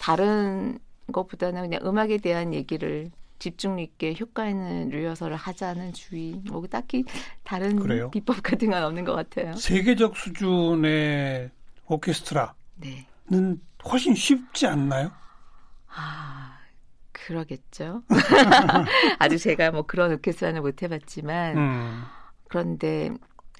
다른 0.00 0.78
것보다는 1.12 1.62
그냥 1.62 1.80
음악에 1.84 2.16
대한 2.18 2.54
얘기를 2.54 3.10
집중 3.38 3.78
있게 3.78 4.16
효과 4.18 4.48
있는 4.48 4.88
리허설을 4.88 5.36
하자는 5.36 5.92
주의. 5.92 6.40
뭐 6.50 6.66
딱히 6.66 7.04
다른 7.42 7.76
그래요? 7.76 8.10
비법 8.10 8.42
같은 8.42 8.70
건 8.70 8.82
없는 8.82 9.04
것 9.04 9.14
같아요. 9.14 9.54
세계적 9.54 10.16
수준의 10.16 11.50
오케스트라 11.86 12.54
는 13.30 13.56
네. 13.56 13.60
훨씬 13.90 14.14
쉽지 14.14 14.66
않나요? 14.66 15.12
아, 15.88 16.58
그러겠죠. 17.12 18.02
아직 19.18 19.38
제가 19.38 19.70
뭐 19.72 19.82
그런 19.82 20.12
오케스트라는 20.12 20.62
못 20.62 20.82
해봤지만, 20.82 21.56
음. 21.56 22.04
그런데 22.48 23.10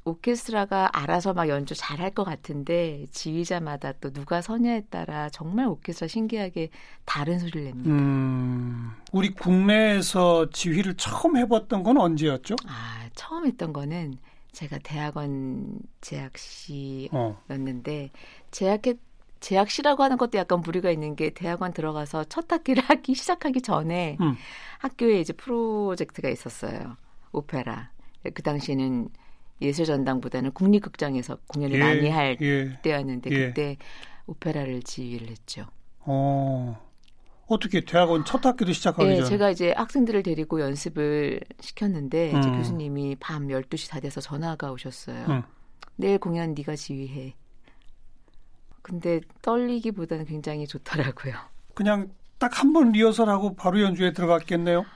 오케스트라가 0.05 0.91
알아서 0.93 1.33
막 1.35 1.49
연주 1.49 1.75
잘 1.75 2.01
할 2.01 2.13
것 2.15 2.25
같은데 2.25 3.07
지휘자마다 3.13 3.93
또 3.95 4.13
누가 4.13 4.43
서냐에 4.43 4.83
따라 4.91 5.31
정말 5.31 5.67
오케스트라 5.69 6.09
신기하게 6.09 6.71
다른 7.05 7.39
소리를 7.39 7.65
냅니다. 7.65 7.91
음, 7.91 8.93
우리 9.13 9.31
국내에서 9.31 10.51
지휘를 10.51 10.95
처음 10.97 11.37
해봤던 11.37 11.83
건 11.83 11.99
언제였죠? 11.99 12.61
아, 12.67 13.09
처음 13.15 13.47
했던 13.47 13.73
거는 13.73 14.19
제가 14.53 14.79
대학원 14.83 15.79
재학시였는데 16.01 17.11
어. 18.13 18.19
재학했 18.51 18.99
재학시라고 19.45 20.03
하는 20.03 20.17
것도 20.17 20.39
약간 20.39 20.63
무리가 20.63 20.91
있는 20.91 21.17
게 21.17 21.29
대학원 21.29 21.75
들어가서 21.75 22.25
첫 22.25 22.51
학기를 22.51 22.83
하기 22.89 23.15
시작하기 23.15 23.61
전에 23.61 24.17
음. 24.21 24.37
학교에 24.79 25.21
이제 25.21 25.35
프로젝트가 25.35 26.31
있었어요. 26.31 26.97
오페라. 27.31 27.91
그 28.33 28.43
당시에는 28.43 29.09
예술전당보다는 29.61 30.53
국립극장에서 30.53 31.39
공연을 31.47 31.77
예, 31.77 31.79
많이 31.79 32.09
할 32.09 32.39
예, 32.41 32.79
때였는데 32.81 33.31
예. 33.31 33.47
그때 33.49 33.77
오페라를 34.27 34.83
지휘를 34.83 35.29
했죠. 35.29 35.67
어. 36.01 36.81
어떻게 37.47 37.83
대학원 37.85 38.25
첫 38.25 38.45
학기도 38.47 38.73
시작하기 38.73 39.07
네, 39.07 39.17
전에? 39.17 39.29
제가 39.29 39.51
이제 39.51 39.75
학생들을 39.77 40.23
데리고 40.23 40.63
연습을 40.63 41.41
시켰는데 41.61 42.33
음. 42.33 42.39
이제 42.39 42.51
교수님이 42.51 43.17
밤 43.21 43.49
12시 43.49 43.91
다 43.91 44.01
돼서 44.01 44.23
전화가 44.23 44.73
오셨어요. 44.73 45.27
음. 45.29 45.43
내일 45.97 46.17
공연 46.19 46.55
네가 46.55 46.75
지휘해. 46.77 47.35
근데 48.85 49.21
떨리기보다는 49.43 50.27
굉장히 50.27 50.67
좋더라고요. 50.67 51.35
그냥 51.75 52.13
딱 52.39 52.59
한 52.61 52.73
번 52.75 52.93
리허설하고 52.93 53.57
바로 53.57 53.81
연주에 53.81 54.13
들어갔겠네요. 54.13 54.87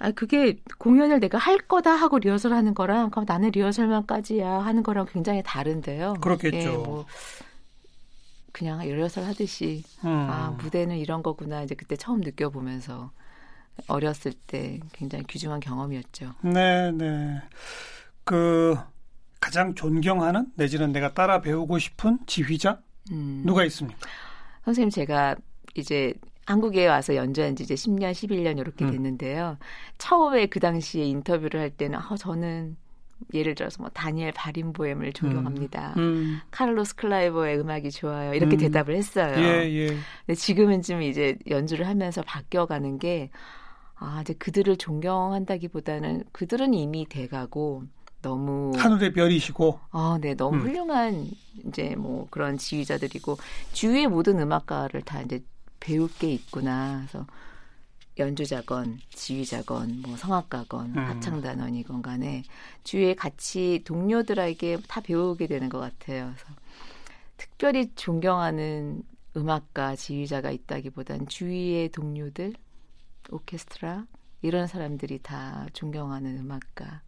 아 0.00 0.12
그게 0.12 0.60
공연을 0.78 1.18
내가 1.20 1.38
할 1.38 1.58
거다 1.58 1.90
하고 1.92 2.18
리허설 2.20 2.52
하는 2.52 2.74
거랑 2.74 3.10
그럼 3.10 3.24
나는 3.26 3.50
리허설만까지야 3.50 4.48
하는 4.48 4.82
거랑 4.84 5.06
굉장히 5.12 5.42
다른데요. 5.44 6.14
그렇겠죠. 6.20 6.56
예, 6.56 6.76
뭐 6.76 7.06
그냥 8.52 8.80
리허설 8.80 9.24
하듯이 9.24 9.84
음. 10.04 10.08
아 10.30 10.50
무대는 10.62 10.98
이런 10.98 11.22
거구나 11.22 11.62
이제 11.62 11.74
그때 11.74 11.96
처음 11.96 12.20
느껴보면서 12.20 13.10
어렸을 13.88 14.32
때 14.46 14.80
굉장히 14.92 15.24
귀중한 15.26 15.60
경험이었죠. 15.60 16.34
네, 16.42 16.90
네. 16.92 17.40
그 18.24 18.76
가장 19.40 19.74
존경하는 19.74 20.46
내지는 20.56 20.92
내가 20.92 21.14
따라 21.14 21.40
배우고 21.40 21.78
싶은 21.78 22.18
지휘자 22.26 22.80
음. 23.12 23.42
누가 23.44 23.64
있습니까? 23.64 23.98
선생님 24.64 24.90
제가 24.90 25.36
이제 25.74 26.12
한국에 26.46 26.86
와서 26.86 27.14
연주한 27.14 27.56
지 27.56 27.62
이제 27.62 27.74
10년, 27.74 28.12
11년 28.12 28.58
이렇게 28.58 28.84
음. 28.84 28.90
됐는데요. 28.90 29.58
처음에 29.98 30.46
그 30.46 30.60
당시에 30.60 31.04
인터뷰를 31.04 31.60
할 31.60 31.70
때는 31.70 31.98
아, 31.98 32.16
저는 32.16 32.76
예를 33.34 33.54
들어서 33.54 33.82
뭐 33.82 33.90
다니엘 33.90 34.32
바린보엠을 34.32 35.12
존경합니다. 35.12 35.94
음. 35.98 36.02
음. 36.02 36.40
카를로스 36.50 36.96
클라이버의 36.96 37.60
음악이 37.60 37.90
좋아요. 37.90 38.32
이렇게 38.32 38.56
음. 38.56 38.58
대답을 38.58 38.94
했어요. 38.94 39.34
예, 39.38 39.68
예. 39.68 39.86
근데 39.88 40.34
지금은 40.34 40.82
좀 40.82 41.02
이제 41.02 41.36
연주를 41.50 41.86
하면서 41.86 42.22
바뀌어가는 42.22 42.98
게 42.98 43.30
아, 43.96 44.20
이제 44.22 44.32
그들을 44.34 44.76
존경한다기보다는 44.76 46.24
그들은 46.32 46.72
이미 46.72 47.06
돼가고 47.06 47.84
너무 48.22 48.72
하늘의 48.76 49.12
별이시고 49.12 49.80
아, 49.90 50.18
네, 50.20 50.34
너무 50.34 50.56
음. 50.56 50.62
훌륭한 50.62 51.30
이제 51.66 51.94
뭐 51.96 52.26
그런 52.30 52.58
지휘자들이고 52.58 53.38
주위의 53.72 54.08
모든 54.08 54.40
음악가를 54.40 55.02
다 55.02 55.20
이제 55.22 55.42
배울 55.80 56.08
게 56.12 56.32
있구나. 56.32 57.04
그래서 57.06 57.26
연주자건 58.18 58.98
지휘자건 59.10 60.02
뭐 60.02 60.16
성악가건 60.16 60.96
음. 60.96 60.98
합창단원이건 60.98 62.02
간에 62.02 62.42
주위에 62.82 63.14
같이 63.14 63.82
동료들에게 63.84 64.78
다 64.88 65.00
배우게 65.00 65.46
되는 65.46 65.68
것 65.68 65.78
같아요. 65.78 66.32
그래서 66.34 66.60
특별히 67.36 67.92
존경하는 67.94 69.02
음악가 69.36 69.94
지휘자가 69.94 70.50
있다기보단 70.50 71.28
주위의 71.28 71.90
동료들 71.90 72.54
오케스트라 73.30 74.06
이런 74.42 74.66
사람들이 74.66 75.20
다 75.22 75.66
존경하는 75.72 76.38
음악가 76.38 77.02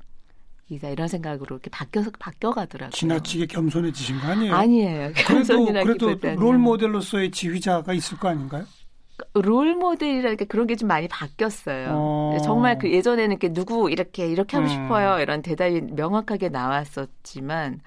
이다 0.71 0.89
이런 0.91 1.09
생각으로 1.09 1.57
이렇게 1.57 1.69
바뀌어서 1.71 2.11
바뀌어 2.19 2.53
가더라고요. 2.53 2.91
지나치게 2.93 3.47
겸손해지신 3.47 4.21
거 4.21 4.29
아니에요? 4.29 4.55
아니에요. 4.55 5.13
그래도 5.27 5.67
그래도 5.67 6.17
롤 6.37 6.59
모델로서의 6.59 7.31
지휘자가 7.33 7.93
있을 7.93 8.19
거 8.19 8.29
아닌가요? 8.29 8.65
롤 9.35 9.75
모델이라니까 9.75 10.47
그런 10.47 10.67
게 10.67 10.77
좀 10.77 10.89
많이 10.89 11.07
바뀌었어요. 11.09 11.89
어. 11.93 12.39
정말 12.45 12.79
그 12.79 12.91
예전에는 12.91 13.33
이렇게 13.33 13.53
누구 13.53 13.91
이렇게 13.91 14.27
이렇게 14.27 14.57
하고 14.57 14.69
음. 14.69 14.71
싶어요 14.71 15.21
이런 15.21 15.43
대답이 15.43 15.81
명확하게 15.83 16.49
나왔었지만 16.49 17.81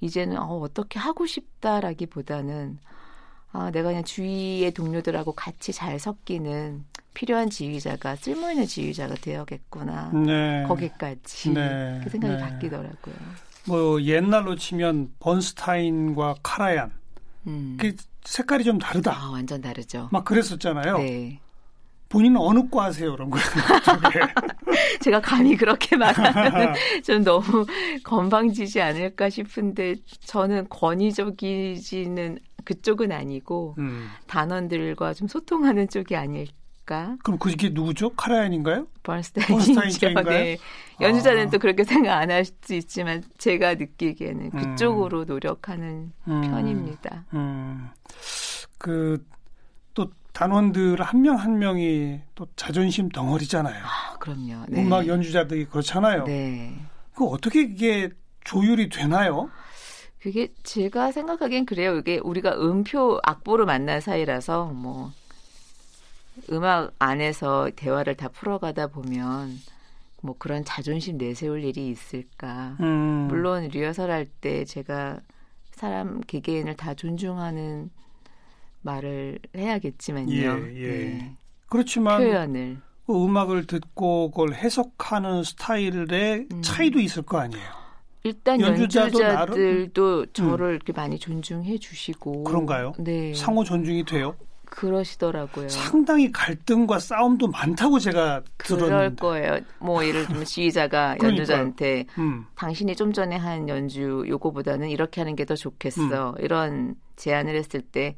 이제는 0.00 0.38
어, 0.38 0.58
어떻게 0.60 0.98
하고 1.00 1.26
싶다라기보다는 1.26 2.78
아, 3.56 3.70
내가 3.70 3.88
그냥 3.88 4.04
주위의 4.04 4.70
동료들하고 4.72 5.32
같이 5.32 5.72
잘 5.72 5.98
섞이는 5.98 6.84
필요한 7.14 7.48
지휘자가 7.48 8.16
쓸모있는 8.16 8.66
지휘자가 8.66 9.14
되어야겠구나. 9.14 10.10
네. 10.12 10.64
거기까지 10.68 11.54
네. 11.54 12.00
그 12.04 12.10
생각이 12.10 12.34
네. 12.34 12.38
바뀌더라고요. 12.38 13.14
뭐 13.66 14.02
옛날로 14.02 14.56
치면 14.56 15.12
번스타인과 15.20 16.36
카라얀 16.42 16.92
음. 17.46 17.78
그 17.80 17.96
색깔이 18.24 18.62
좀 18.62 18.78
다르다. 18.78 19.12
아, 19.12 19.30
완전 19.30 19.62
다르죠. 19.62 20.10
막 20.12 20.26
그랬었잖아요. 20.26 20.98
네. 20.98 21.40
본인은 22.10 22.36
어느 22.38 22.68
과 22.68 22.84
하세요, 22.84 23.10
그런 23.10 23.30
거예요? 23.30 23.46
제가 25.00 25.20
감히 25.20 25.56
그렇게 25.56 25.96
말하면 25.96 26.74
좀 27.02 27.24
너무 27.24 27.66
건방지지 28.04 28.80
않을까 28.82 29.30
싶은데 29.30 29.96
저는 30.24 30.68
권위적이지는 30.68 32.38
그쪽은 32.66 33.12
아니고 33.12 33.76
음. 33.78 34.08
단원들과 34.26 35.14
좀 35.14 35.26
소통하는 35.28 35.88
쪽이 35.88 36.14
아닐까. 36.14 37.16
그럼 37.24 37.38
그게 37.38 37.70
누구죠? 37.70 38.10
카라얀인가요? 38.10 38.86
버스타인이죠. 39.02 40.08
네. 40.24 40.58
연주자는 41.00 41.46
아. 41.46 41.50
또 41.50 41.58
그렇게 41.58 41.82
생각 41.84 42.18
안 42.18 42.30
할 42.30 42.44
수 42.44 42.74
있지만 42.74 43.22
제가 43.38 43.74
느끼기에는 43.76 44.50
그쪽으로 44.50 45.20
음. 45.22 45.26
노력하는 45.26 46.12
음. 46.28 46.40
편입니다. 46.42 47.24
음. 47.32 47.88
그 48.78 49.24
단원들 50.32 51.00
한 51.00 51.22
명한 51.22 51.40
한 51.40 51.58
명이 51.58 52.20
또 52.34 52.46
자존심 52.56 53.08
덩어리잖아요. 53.08 53.82
아, 53.82 54.18
그럼요. 54.18 54.66
네. 54.68 54.82
음악 54.84 55.06
연주자들이 55.06 55.64
그렇잖아요. 55.64 56.24
네. 56.24 56.76
그 57.14 57.24
어떻게 57.24 57.62
이게 57.62 58.10
조율이 58.44 58.90
되나요? 58.90 59.48
그게 60.26 60.48
제가 60.64 61.12
생각하기엔 61.12 61.66
그래요. 61.66 61.96
이게 61.98 62.18
우리가 62.18 62.56
음표 62.60 63.20
악보로 63.22 63.64
만난 63.64 64.00
사이라서 64.00 64.72
뭐 64.74 65.12
음악 66.50 66.92
안에서 66.98 67.70
대화를 67.76 68.16
다 68.16 68.26
풀어가다 68.26 68.88
보면 68.88 69.56
뭐 70.22 70.34
그런 70.36 70.64
자존심 70.64 71.16
내세울 71.16 71.62
일이 71.62 71.86
있을까. 71.86 72.76
음. 72.80 73.28
물론 73.28 73.68
리허설 73.68 74.10
할 74.10 74.26
때 74.40 74.64
제가 74.64 75.20
사람 75.70 76.20
개개인을 76.22 76.74
다 76.74 76.94
존중하는 76.94 77.90
말을 78.82 79.38
해야겠지만요. 79.56 80.32
예, 80.32 80.74
예. 80.74 80.88
네. 80.88 81.36
그렇지만 81.68 82.20
표현을 82.20 82.78
그 83.06 83.24
음악을 83.24 83.68
듣고 83.68 84.32
그걸 84.32 84.54
해석하는 84.54 85.44
스타일의 85.44 86.48
음. 86.50 86.62
차이도 86.62 86.98
있을 86.98 87.22
거 87.22 87.38
아니에요. 87.38 87.85
일단 88.26 88.60
연주자들도 88.60 90.20
음. 90.20 90.26
저를 90.32 90.66
음. 90.70 90.74
이렇게 90.74 90.92
많이 90.92 91.18
존중해 91.18 91.78
주시고 91.78 92.44
그런가요? 92.44 92.92
네. 92.98 93.32
상호 93.34 93.62
존중이 93.64 94.04
돼요? 94.04 94.34
그러시더라고요. 94.68 95.68
상당히 95.68 96.30
갈등과 96.32 96.98
싸움도 96.98 97.46
많다고 97.48 97.98
제가 97.98 98.42
들었는데. 98.58 98.88
그럴 98.88 99.16
거예요. 99.16 99.60
뭐 99.78 100.04
예를 100.04 100.26
들면 100.26 100.44
지휘자가 100.44 101.16
연주자한테 101.22 102.04
음. 102.18 102.44
당신이 102.56 102.96
좀 102.96 103.12
전에 103.12 103.36
한 103.36 103.68
연주 103.68 104.24
요거보다는 104.26 104.90
이렇게 104.90 105.20
하는 105.20 105.34
게 105.36 105.44
더 105.46 105.54
좋겠어. 105.54 106.30
음. 106.30 106.34
이런 106.40 106.96
제안을 107.14 107.54
했을 107.54 107.80
때 107.80 108.16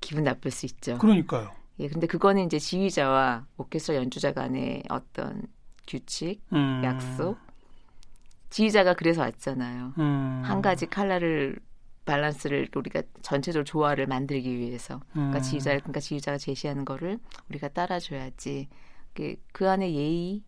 기분 0.00 0.22
나쁠 0.24 0.52
수 0.52 0.64
있죠. 0.66 0.96
그러니까요. 0.98 1.50
예, 1.80 1.88
근데 1.88 2.06
그거는 2.06 2.44
이제 2.46 2.58
지휘자와 2.60 3.46
오케스트라 3.56 3.98
연주자 3.98 4.32
간의 4.32 4.84
어떤 4.88 5.42
규칙, 5.88 6.40
음. 6.52 6.82
약속. 6.84 7.36
지휘자가 8.50 8.94
그래서 8.94 9.22
왔잖아요. 9.22 9.94
음. 9.98 10.42
한 10.44 10.60
가지 10.62 10.86
칼라를 10.86 11.56
밸런스를 12.04 12.68
우리가 12.74 13.02
전체적으로 13.22 13.64
조화를 13.64 14.06
만들기 14.06 14.56
위해서. 14.56 15.00
그러니까 15.12 15.38
음. 15.38 15.42
지휘자, 15.42 15.70
그러니까 15.78 16.00
지휘자가 16.00 16.38
제시하는 16.38 16.84
거를 16.84 17.18
우리가 17.48 17.68
따라줘야지. 17.68 18.68
그, 19.14 19.36
그 19.52 19.68
안에 19.68 19.92
예의, 19.94 20.42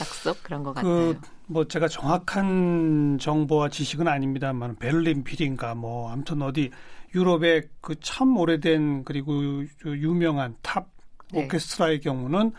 약속 0.00 0.42
그런 0.42 0.62
것 0.62 0.74
그, 0.74 0.80
같아요. 0.82 1.14
뭐 1.46 1.66
제가 1.66 1.88
정확한 1.88 3.18
정보와 3.18 3.68
지식은 3.70 4.08
아닙니다만 4.08 4.76
베를린 4.76 5.24
필인가 5.24 5.74
뭐 5.74 6.10
아무튼 6.10 6.42
어디 6.42 6.70
유럽의 7.14 7.68
그 7.80 7.94
참 8.00 8.36
오래된 8.36 9.04
그리고 9.04 9.64
유명한 9.86 10.56
탑 10.62 10.88
네. 11.32 11.44
오케스트라의 11.44 12.00
경우는 12.00 12.52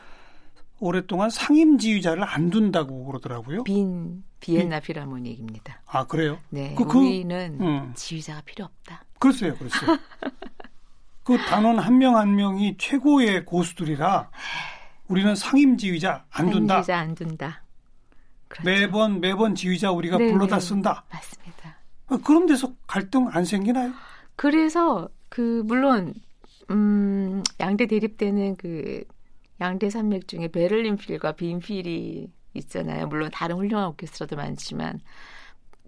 오랫동안 0.80 1.30
상임 1.30 1.78
지휘자를 1.78 2.24
안 2.24 2.50
둔다고 2.50 3.06
그러더라고요. 3.06 3.63
빈 3.63 4.24
비엔나 4.46 4.80
필하모닉입니다. 4.80 5.82
아 5.88 6.06
그래요? 6.06 6.38
네, 6.50 6.76
그, 6.78 6.86
그, 6.86 7.00
우리는 7.00 7.58
음. 7.60 7.92
지휘자가 7.96 8.42
필요 8.42 8.66
없다. 8.66 9.04
그렇어요, 9.18 9.56
그렇어요. 9.56 9.98
그 11.24 11.36
단원 11.38 11.80
한 11.80 11.98
명한 11.98 12.28
한 12.28 12.36
명이 12.36 12.76
최고의 12.78 13.46
고수들이라 13.46 14.30
우리는 15.08 15.36
상임 15.36 15.78
지휘자 15.78 16.26
안 16.30 16.52
둔다. 16.52 16.76
지휘자 16.76 16.98
안 17.00 17.16
둔다. 17.16 17.64
그렇죠. 18.48 18.70
매번 18.70 19.20
매번 19.20 19.56
지휘자 19.56 19.92
우리가 19.92 20.20
네네. 20.20 20.34
불러다 20.34 20.60
쓴다. 20.60 21.04
맞습니다. 21.12 21.78
그런 22.24 22.46
데서 22.46 22.72
갈등 22.86 23.28
안 23.32 23.46
생기나요? 23.46 23.92
그래서 24.36 25.10
그 25.30 25.64
물론 25.66 26.14
음 26.70 27.42
양대 27.60 27.88
대립되는 27.88 28.58
그 28.58 29.04
양대 29.60 29.90
산맥 29.90 30.28
중에 30.28 30.50
베를린 30.50 30.98
필과 30.98 31.32
빈 31.32 31.58
필이 31.60 32.30
있잖아요. 32.56 33.08
물론 33.08 33.30
다른 33.32 33.58
훌륭한 33.58 33.88
오케스트라도 33.88 34.36
많지만 34.36 35.00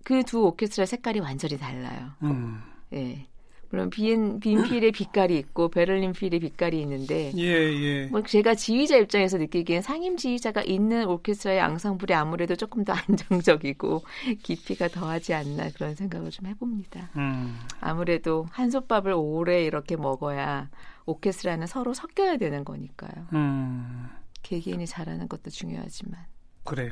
그 0.03 0.23
두 0.23 0.45
오케스트라 0.45 0.85
색깔이 0.85 1.19
완전히 1.19 1.57
달라요. 1.57 2.11
음. 2.23 2.61
예. 2.93 3.27
물론 3.69 3.89
빈, 3.89 4.39
빈필의 4.39 4.93
빛깔이 4.93 5.37
있고 5.37 5.67
베를린 5.67 6.13
필의 6.13 6.39
빛깔이 6.39 6.79
있는데 6.83 7.33
예, 7.35 7.43
예. 7.43 8.05
뭐 8.05 8.23
제가 8.23 8.55
지휘자 8.55 8.95
입장에서 8.95 9.37
느끼기엔 9.37 9.81
상임 9.81 10.15
지휘자가 10.15 10.61
있는 10.61 11.05
오케스트라의 11.09 11.59
앙상블이 11.59 12.13
아무래도 12.13 12.55
조금 12.55 12.85
더 12.85 12.93
안정적이고 13.09 14.03
깊이가 14.43 14.87
더하지 14.87 15.33
않나 15.33 15.69
그런 15.71 15.95
생각을 15.95 16.31
좀 16.31 16.45
해봅니다. 16.47 17.09
음. 17.17 17.59
아무래도 17.81 18.47
한솥밥을 18.51 19.11
오래 19.13 19.65
이렇게 19.65 19.97
먹어야 19.97 20.69
오케스트라는 21.05 21.67
서로 21.67 21.93
섞여야 21.93 22.37
되는 22.37 22.63
거니까요. 22.63 23.27
음. 23.33 24.07
개개인이 24.43 24.85
잘하는 24.87 25.27
것도 25.27 25.49
중요하지만 25.49 26.25
그래요. 26.67 26.91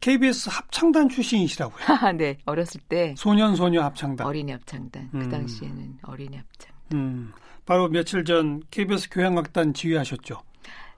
KBS 0.00 0.48
합창단 0.50 1.10
출신이시라고요? 1.10 1.84
네, 2.16 2.38
어렸을 2.46 2.80
때 2.80 3.14
소년 3.18 3.56
소녀 3.56 3.82
합창단. 3.82 4.26
어린이 4.26 4.52
합창단. 4.52 5.10
그 5.10 5.16
음. 5.18 5.22
그 5.22 5.28
당시에는 5.28 5.98
어린이 6.02 6.36
합창단. 6.38 6.82
음. 6.94 7.32
바로 7.66 7.88
며칠 7.88 8.24
전 8.24 8.62
KBS 8.70 9.10
교향악단 9.10 9.74
지휘하셨죠? 9.74 10.42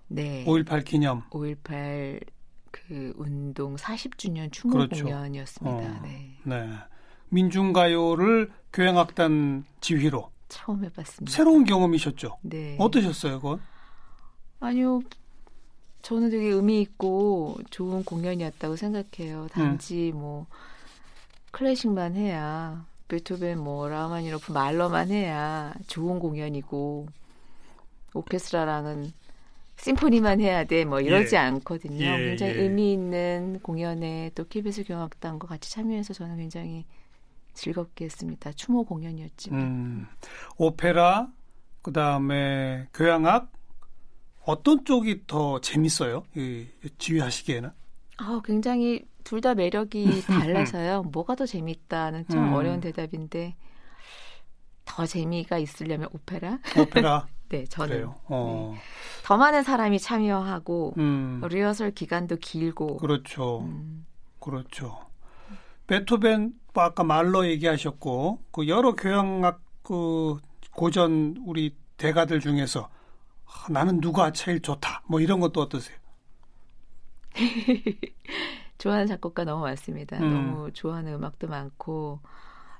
네. 0.08 0.44
5.18 0.44 0.84
기념. 0.84 1.28
5.18 1.30 2.24
그 2.70 3.12
운동 3.16 3.74
40주년 3.74 4.52
추모 4.52 4.74
그렇죠. 4.74 5.04
공연이었습니다. 5.04 5.76
어. 5.76 6.00
네. 6.02 6.38
네. 6.44 6.68
민중가요를 7.30 8.50
교향악단 8.72 9.64
지휘로 9.80 10.30
처음 10.48 10.84
해봤습니다. 10.84 11.34
새로운 11.34 11.64
경험이셨죠? 11.64 12.38
네. 12.42 12.76
어떠셨어요, 12.78 13.40
그건? 13.40 13.60
아니요, 14.60 15.00
저는 16.06 16.30
되게 16.30 16.46
의미 16.46 16.80
있고 16.82 17.58
좋은 17.70 18.04
공연이었다고 18.04 18.76
생각해요. 18.76 19.48
단지 19.50 20.12
음. 20.14 20.20
뭐 20.20 20.46
클래식만 21.50 22.14
해야 22.14 22.86
베토벤 23.08 23.58
뭐 23.58 23.88
라마니노프 23.88 24.52
말로만 24.52 25.10
해야 25.10 25.74
좋은 25.88 26.20
공연이고 26.20 27.08
오케스트라랑은 28.14 29.12
심포니만 29.78 30.40
해야 30.40 30.62
돼 30.62 30.84
뭐 30.84 31.00
이러지 31.00 31.34
예. 31.34 31.40
않거든요. 31.40 32.04
예, 32.04 32.26
굉장히 32.28 32.52
예. 32.52 32.60
의미 32.60 32.92
있는 32.92 33.58
공연에 33.60 34.30
또 34.36 34.44
KBS 34.44 34.84
교향악단과 34.84 35.48
같이 35.48 35.72
참여해서 35.72 36.14
저는 36.14 36.36
굉장히 36.36 36.84
즐겁게 37.52 38.04
했습니다. 38.04 38.52
추모 38.52 38.84
공연이었지만. 38.84 39.60
음, 39.60 40.06
오페라, 40.56 41.32
그 41.82 41.92
다음에 41.92 42.86
교향악, 42.94 43.50
어떤 44.46 44.84
쪽이 44.84 45.26
더 45.26 45.60
재밌어요? 45.60 46.24
이, 46.36 46.66
지휘하시기에는? 46.98 47.70
아, 48.18 48.40
굉장히 48.44 49.06
둘 49.24 49.40
다 49.40 49.54
매력이 49.54 50.24
달라서요. 50.28 51.02
뭐가 51.04 51.34
더 51.34 51.46
재밌다는 51.46 52.28
좀 52.28 52.48
음. 52.48 52.52
어려운 52.52 52.80
대답인데 52.80 53.56
더 54.84 55.06
재미가 55.06 55.58
있으려면 55.58 56.08
오페라? 56.12 56.58
오페라. 56.74 57.26
네, 57.48 57.64
저는. 57.66 58.08
어, 58.28 58.84
더 59.22 59.36
많은 59.36 59.62
사람이 59.62 59.98
참여하고 60.00 60.94
음, 60.98 61.40
리허설 61.48 61.92
기간도 61.92 62.36
길고 62.36 62.96
그렇죠. 62.96 63.60
음, 63.60 64.06
그렇죠. 64.40 64.98
베토벤, 65.86 66.54
뭐 66.74 66.84
아까 66.84 67.04
말러 67.04 67.46
얘기하셨고, 67.46 68.40
그 68.52 68.68
여러 68.68 68.94
교향악 68.94 69.62
그 69.82 70.38
고전 70.72 71.36
우리 71.46 71.76
대가들 71.96 72.40
중에서 72.40 72.88
아, 73.46 73.66
나는 73.70 74.00
누가 74.00 74.32
제일 74.32 74.60
좋다. 74.60 75.02
뭐 75.08 75.20
이런 75.20 75.40
것도 75.40 75.60
어떠세요? 75.60 75.96
좋아하는 78.78 79.06
작곡가 79.06 79.44
너무 79.44 79.62
많습니다. 79.62 80.18
음. 80.18 80.30
너무 80.30 80.72
좋아하는 80.72 81.14
음악도 81.14 81.48
많고 81.48 82.20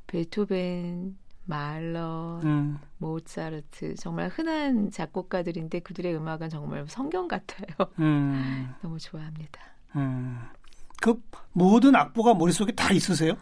베토벤, 0.06 1.16
말러, 1.44 2.40
음, 2.44 2.78
모차르트 2.98 3.94
정말 3.96 4.28
흔한 4.28 4.90
작곡가들인데 4.90 5.80
그들의 5.80 6.14
음악은 6.16 6.48
정말 6.48 6.84
성경 6.88 7.28
같아요. 7.28 7.66
음, 7.98 8.74
너무 8.82 8.98
좋아합니다. 8.98 9.60
음. 9.96 10.40
그 11.00 11.20
모든 11.52 11.94
악보가 11.94 12.34
머릿속에 12.34 12.72
다 12.72 12.92
있으세요? 12.92 13.34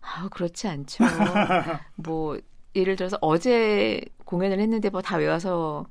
아 0.00 0.28
그렇지 0.30 0.66
않죠. 0.68 1.04
뭐 1.96 2.38
예를 2.74 2.96
들어서 2.96 3.18
어제 3.20 4.00
공연을 4.24 4.58
했는데 4.60 4.88
뭐 4.90 5.00
다 5.02 5.16
외워서 5.18 5.86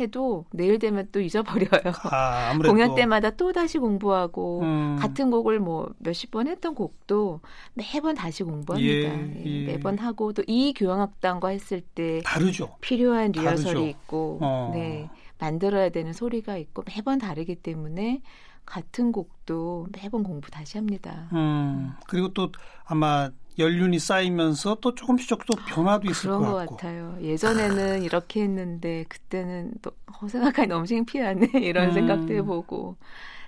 해도 0.00 0.44
내일 0.52 0.78
되면 0.78 1.08
또 1.12 1.20
잊어버려요. 1.20 1.68
아, 2.10 2.50
아무래도 2.50 2.72
공연 2.72 2.94
때마다 2.94 3.30
또 3.30 3.52
다시 3.52 3.78
공부하고 3.78 4.60
음, 4.62 4.96
같은 4.98 5.30
곡을 5.30 5.60
뭐 5.60 5.88
몇십 5.98 6.30
번 6.30 6.46
했던 6.48 6.74
곡도 6.74 7.40
매번 7.74 8.14
다시 8.14 8.42
공부합니다. 8.42 8.92
예, 8.92 9.42
예, 9.44 9.44
예. 9.44 9.66
매번 9.66 9.98
하고 9.98 10.32
또 10.32 10.42
이 10.46 10.72
교향악단과 10.74 11.48
했을 11.48 11.80
때 11.80 12.20
다르죠. 12.24 12.76
필요한 12.80 13.32
리허설이 13.32 13.64
다르죠. 13.64 13.86
있고 13.86 14.38
어. 14.40 14.70
네 14.74 15.10
만들어야 15.38 15.88
되는 15.90 16.12
소리가 16.12 16.56
있고 16.56 16.82
매번 16.86 17.18
다르기 17.18 17.56
때문에 17.56 18.22
같은 18.64 19.12
곡도 19.12 19.88
매번 19.92 20.22
공부 20.22 20.50
다시 20.50 20.78
합니다. 20.78 21.28
음, 21.32 21.92
그리고 22.08 22.32
또 22.32 22.50
아마 22.84 23.30
연륜이 23.58 23.98
쌓이면서 23.98 24.76
또 24.80 24.94
조금씩 24.94 25.28
조금씩 25.28 25.46
또 25.46 25.64
변화도 25.64 26.08
있을 26.08 26.30
그런 26.30 26.44
것 26.44 26.44
것 26.44 26.54
같고. 26.54 26.76
같아요. 26.76 27.16
예전에는 27.20 28.02
이렇게 28.02 28.42
했는데 28.42 29.04
그때는 29.08 29.72
또 29.82 29.90
어, 30.22 30.28
생각하니 30.28 30.68
너무 30.68 30.86
창피하네 30.86 31.50
이런 31.62 31.90
음. 31.90 31.92
생각도 31.92 32.34
해보고 32.34 32.96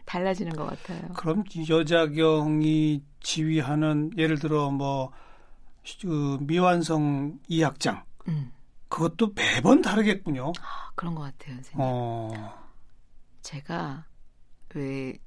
달라지는 0.06 0.56
것 0.56 0.66
같아요. 0.66 1.00
그럼 1.12 1.44
여자경이 1.68 3.02
지휘하는 3.20 4.10
예를 4.16 4.38
들어 4.38 4.70
뭐 4.70 5.12
그 6.02 6.38
미완성 6.42 7.40
이악장 7.48 8.04
음, 8.28 8.52
그것도 8.88 9.32
매번 9.34 9.82
다르겠군요. 9.82 10.54
아, 10.60 10.92
그런 10.94 11.14
것 11.14 11.22
같아요, 11.22 11.54
선생님. 11.56 11.84
어, 11.84 12.52
제가 13.42 14.06
왜 14.74 15.18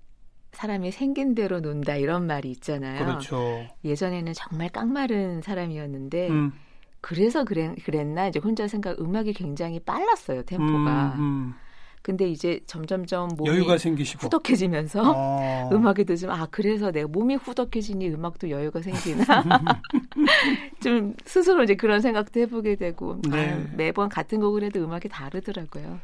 사람이 0.54 0.92
생긴 0.92 1.34
대로 1.34 1.60
논다 1.60 1.96
이런 1.96 2.28
말이 2.28 2.52
있잖아요. 2.52 3.06
그렇죠. 3.06 3.66
예전에는 3.84 4.34
정말 4.34 4.70
깡마른 4.70 5.42
사람이었는데 5.42 6.30
음, 6.30 6.52
그래서 7.00 7.44
그랬, 7.44 7.74
그랬 7.84 8.06
나 8.06 8.28
이제 8.28 8.40
혼자 8.40 8.68
생각 8.68 9.00
음악이 9.00 9.34
굉장히 9.34 9.80
빨랐어요 9.80 10.44
템포가. 10.44 11.16
음, 11.18 11.20
음. 11.20 11.54
근데 12.04 12.28
이제 12.28 12.60
점점점 12.66 13.30
몸이 13.38 13.48
여유가 13.50 13.78
생기시고. 13.78 14.26
후덕해지면서 14.26 15.14
어, 15.16 15.70
음악에 15.72 16.04
도좀 16.04 16.32
아 16.32 16.48
그래서 16.50 16.92
내가 16.92 17.08
몸이 17.08 17.36
후덕해지니 17.36 18.10
음악도 18.10 18.50
여유가 18.50 18.82
생기나 18.82 19.24
좀 20.82 21.16
스스로 21.26 21.64
이제 21.64 21.76
그런 21.76 22.02
생각도 22.02 22.40
해보게 22.40 22.76
되고 22.76 23.20
네. 23.30 23.54
아, 23.54 23.76
매번 23.76 24.10
같은 24.10 24.40
곡을 24.40 24.64
해도 24.64 24.84
음악이 24.84 25.10
다르더라고요. 25.10 26.00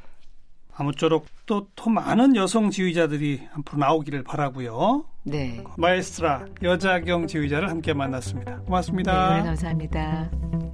아무쪼록 0.77 1.25
또 1.45 1.67
더 1.75 1.89
많은 1.89 2.35
여성 2.35 2.69
지휘자들이 2.69 3.41
앞으로 3.53 3.77
나오기를 3.79 4.23
바라고요. 4.23 5.05
네. 5.23 5.63
마에스트라 5.77 6.45
여자경 6.63 7.27
지휘자를 7.27 7.69
함께 7.69 7.93
만났습니다. 7.93 8.57
네, 8.57 8.63
고맙습니다. 8.65 9.31
오늘 9.31 9.43
감사합니다. 9.43 10.66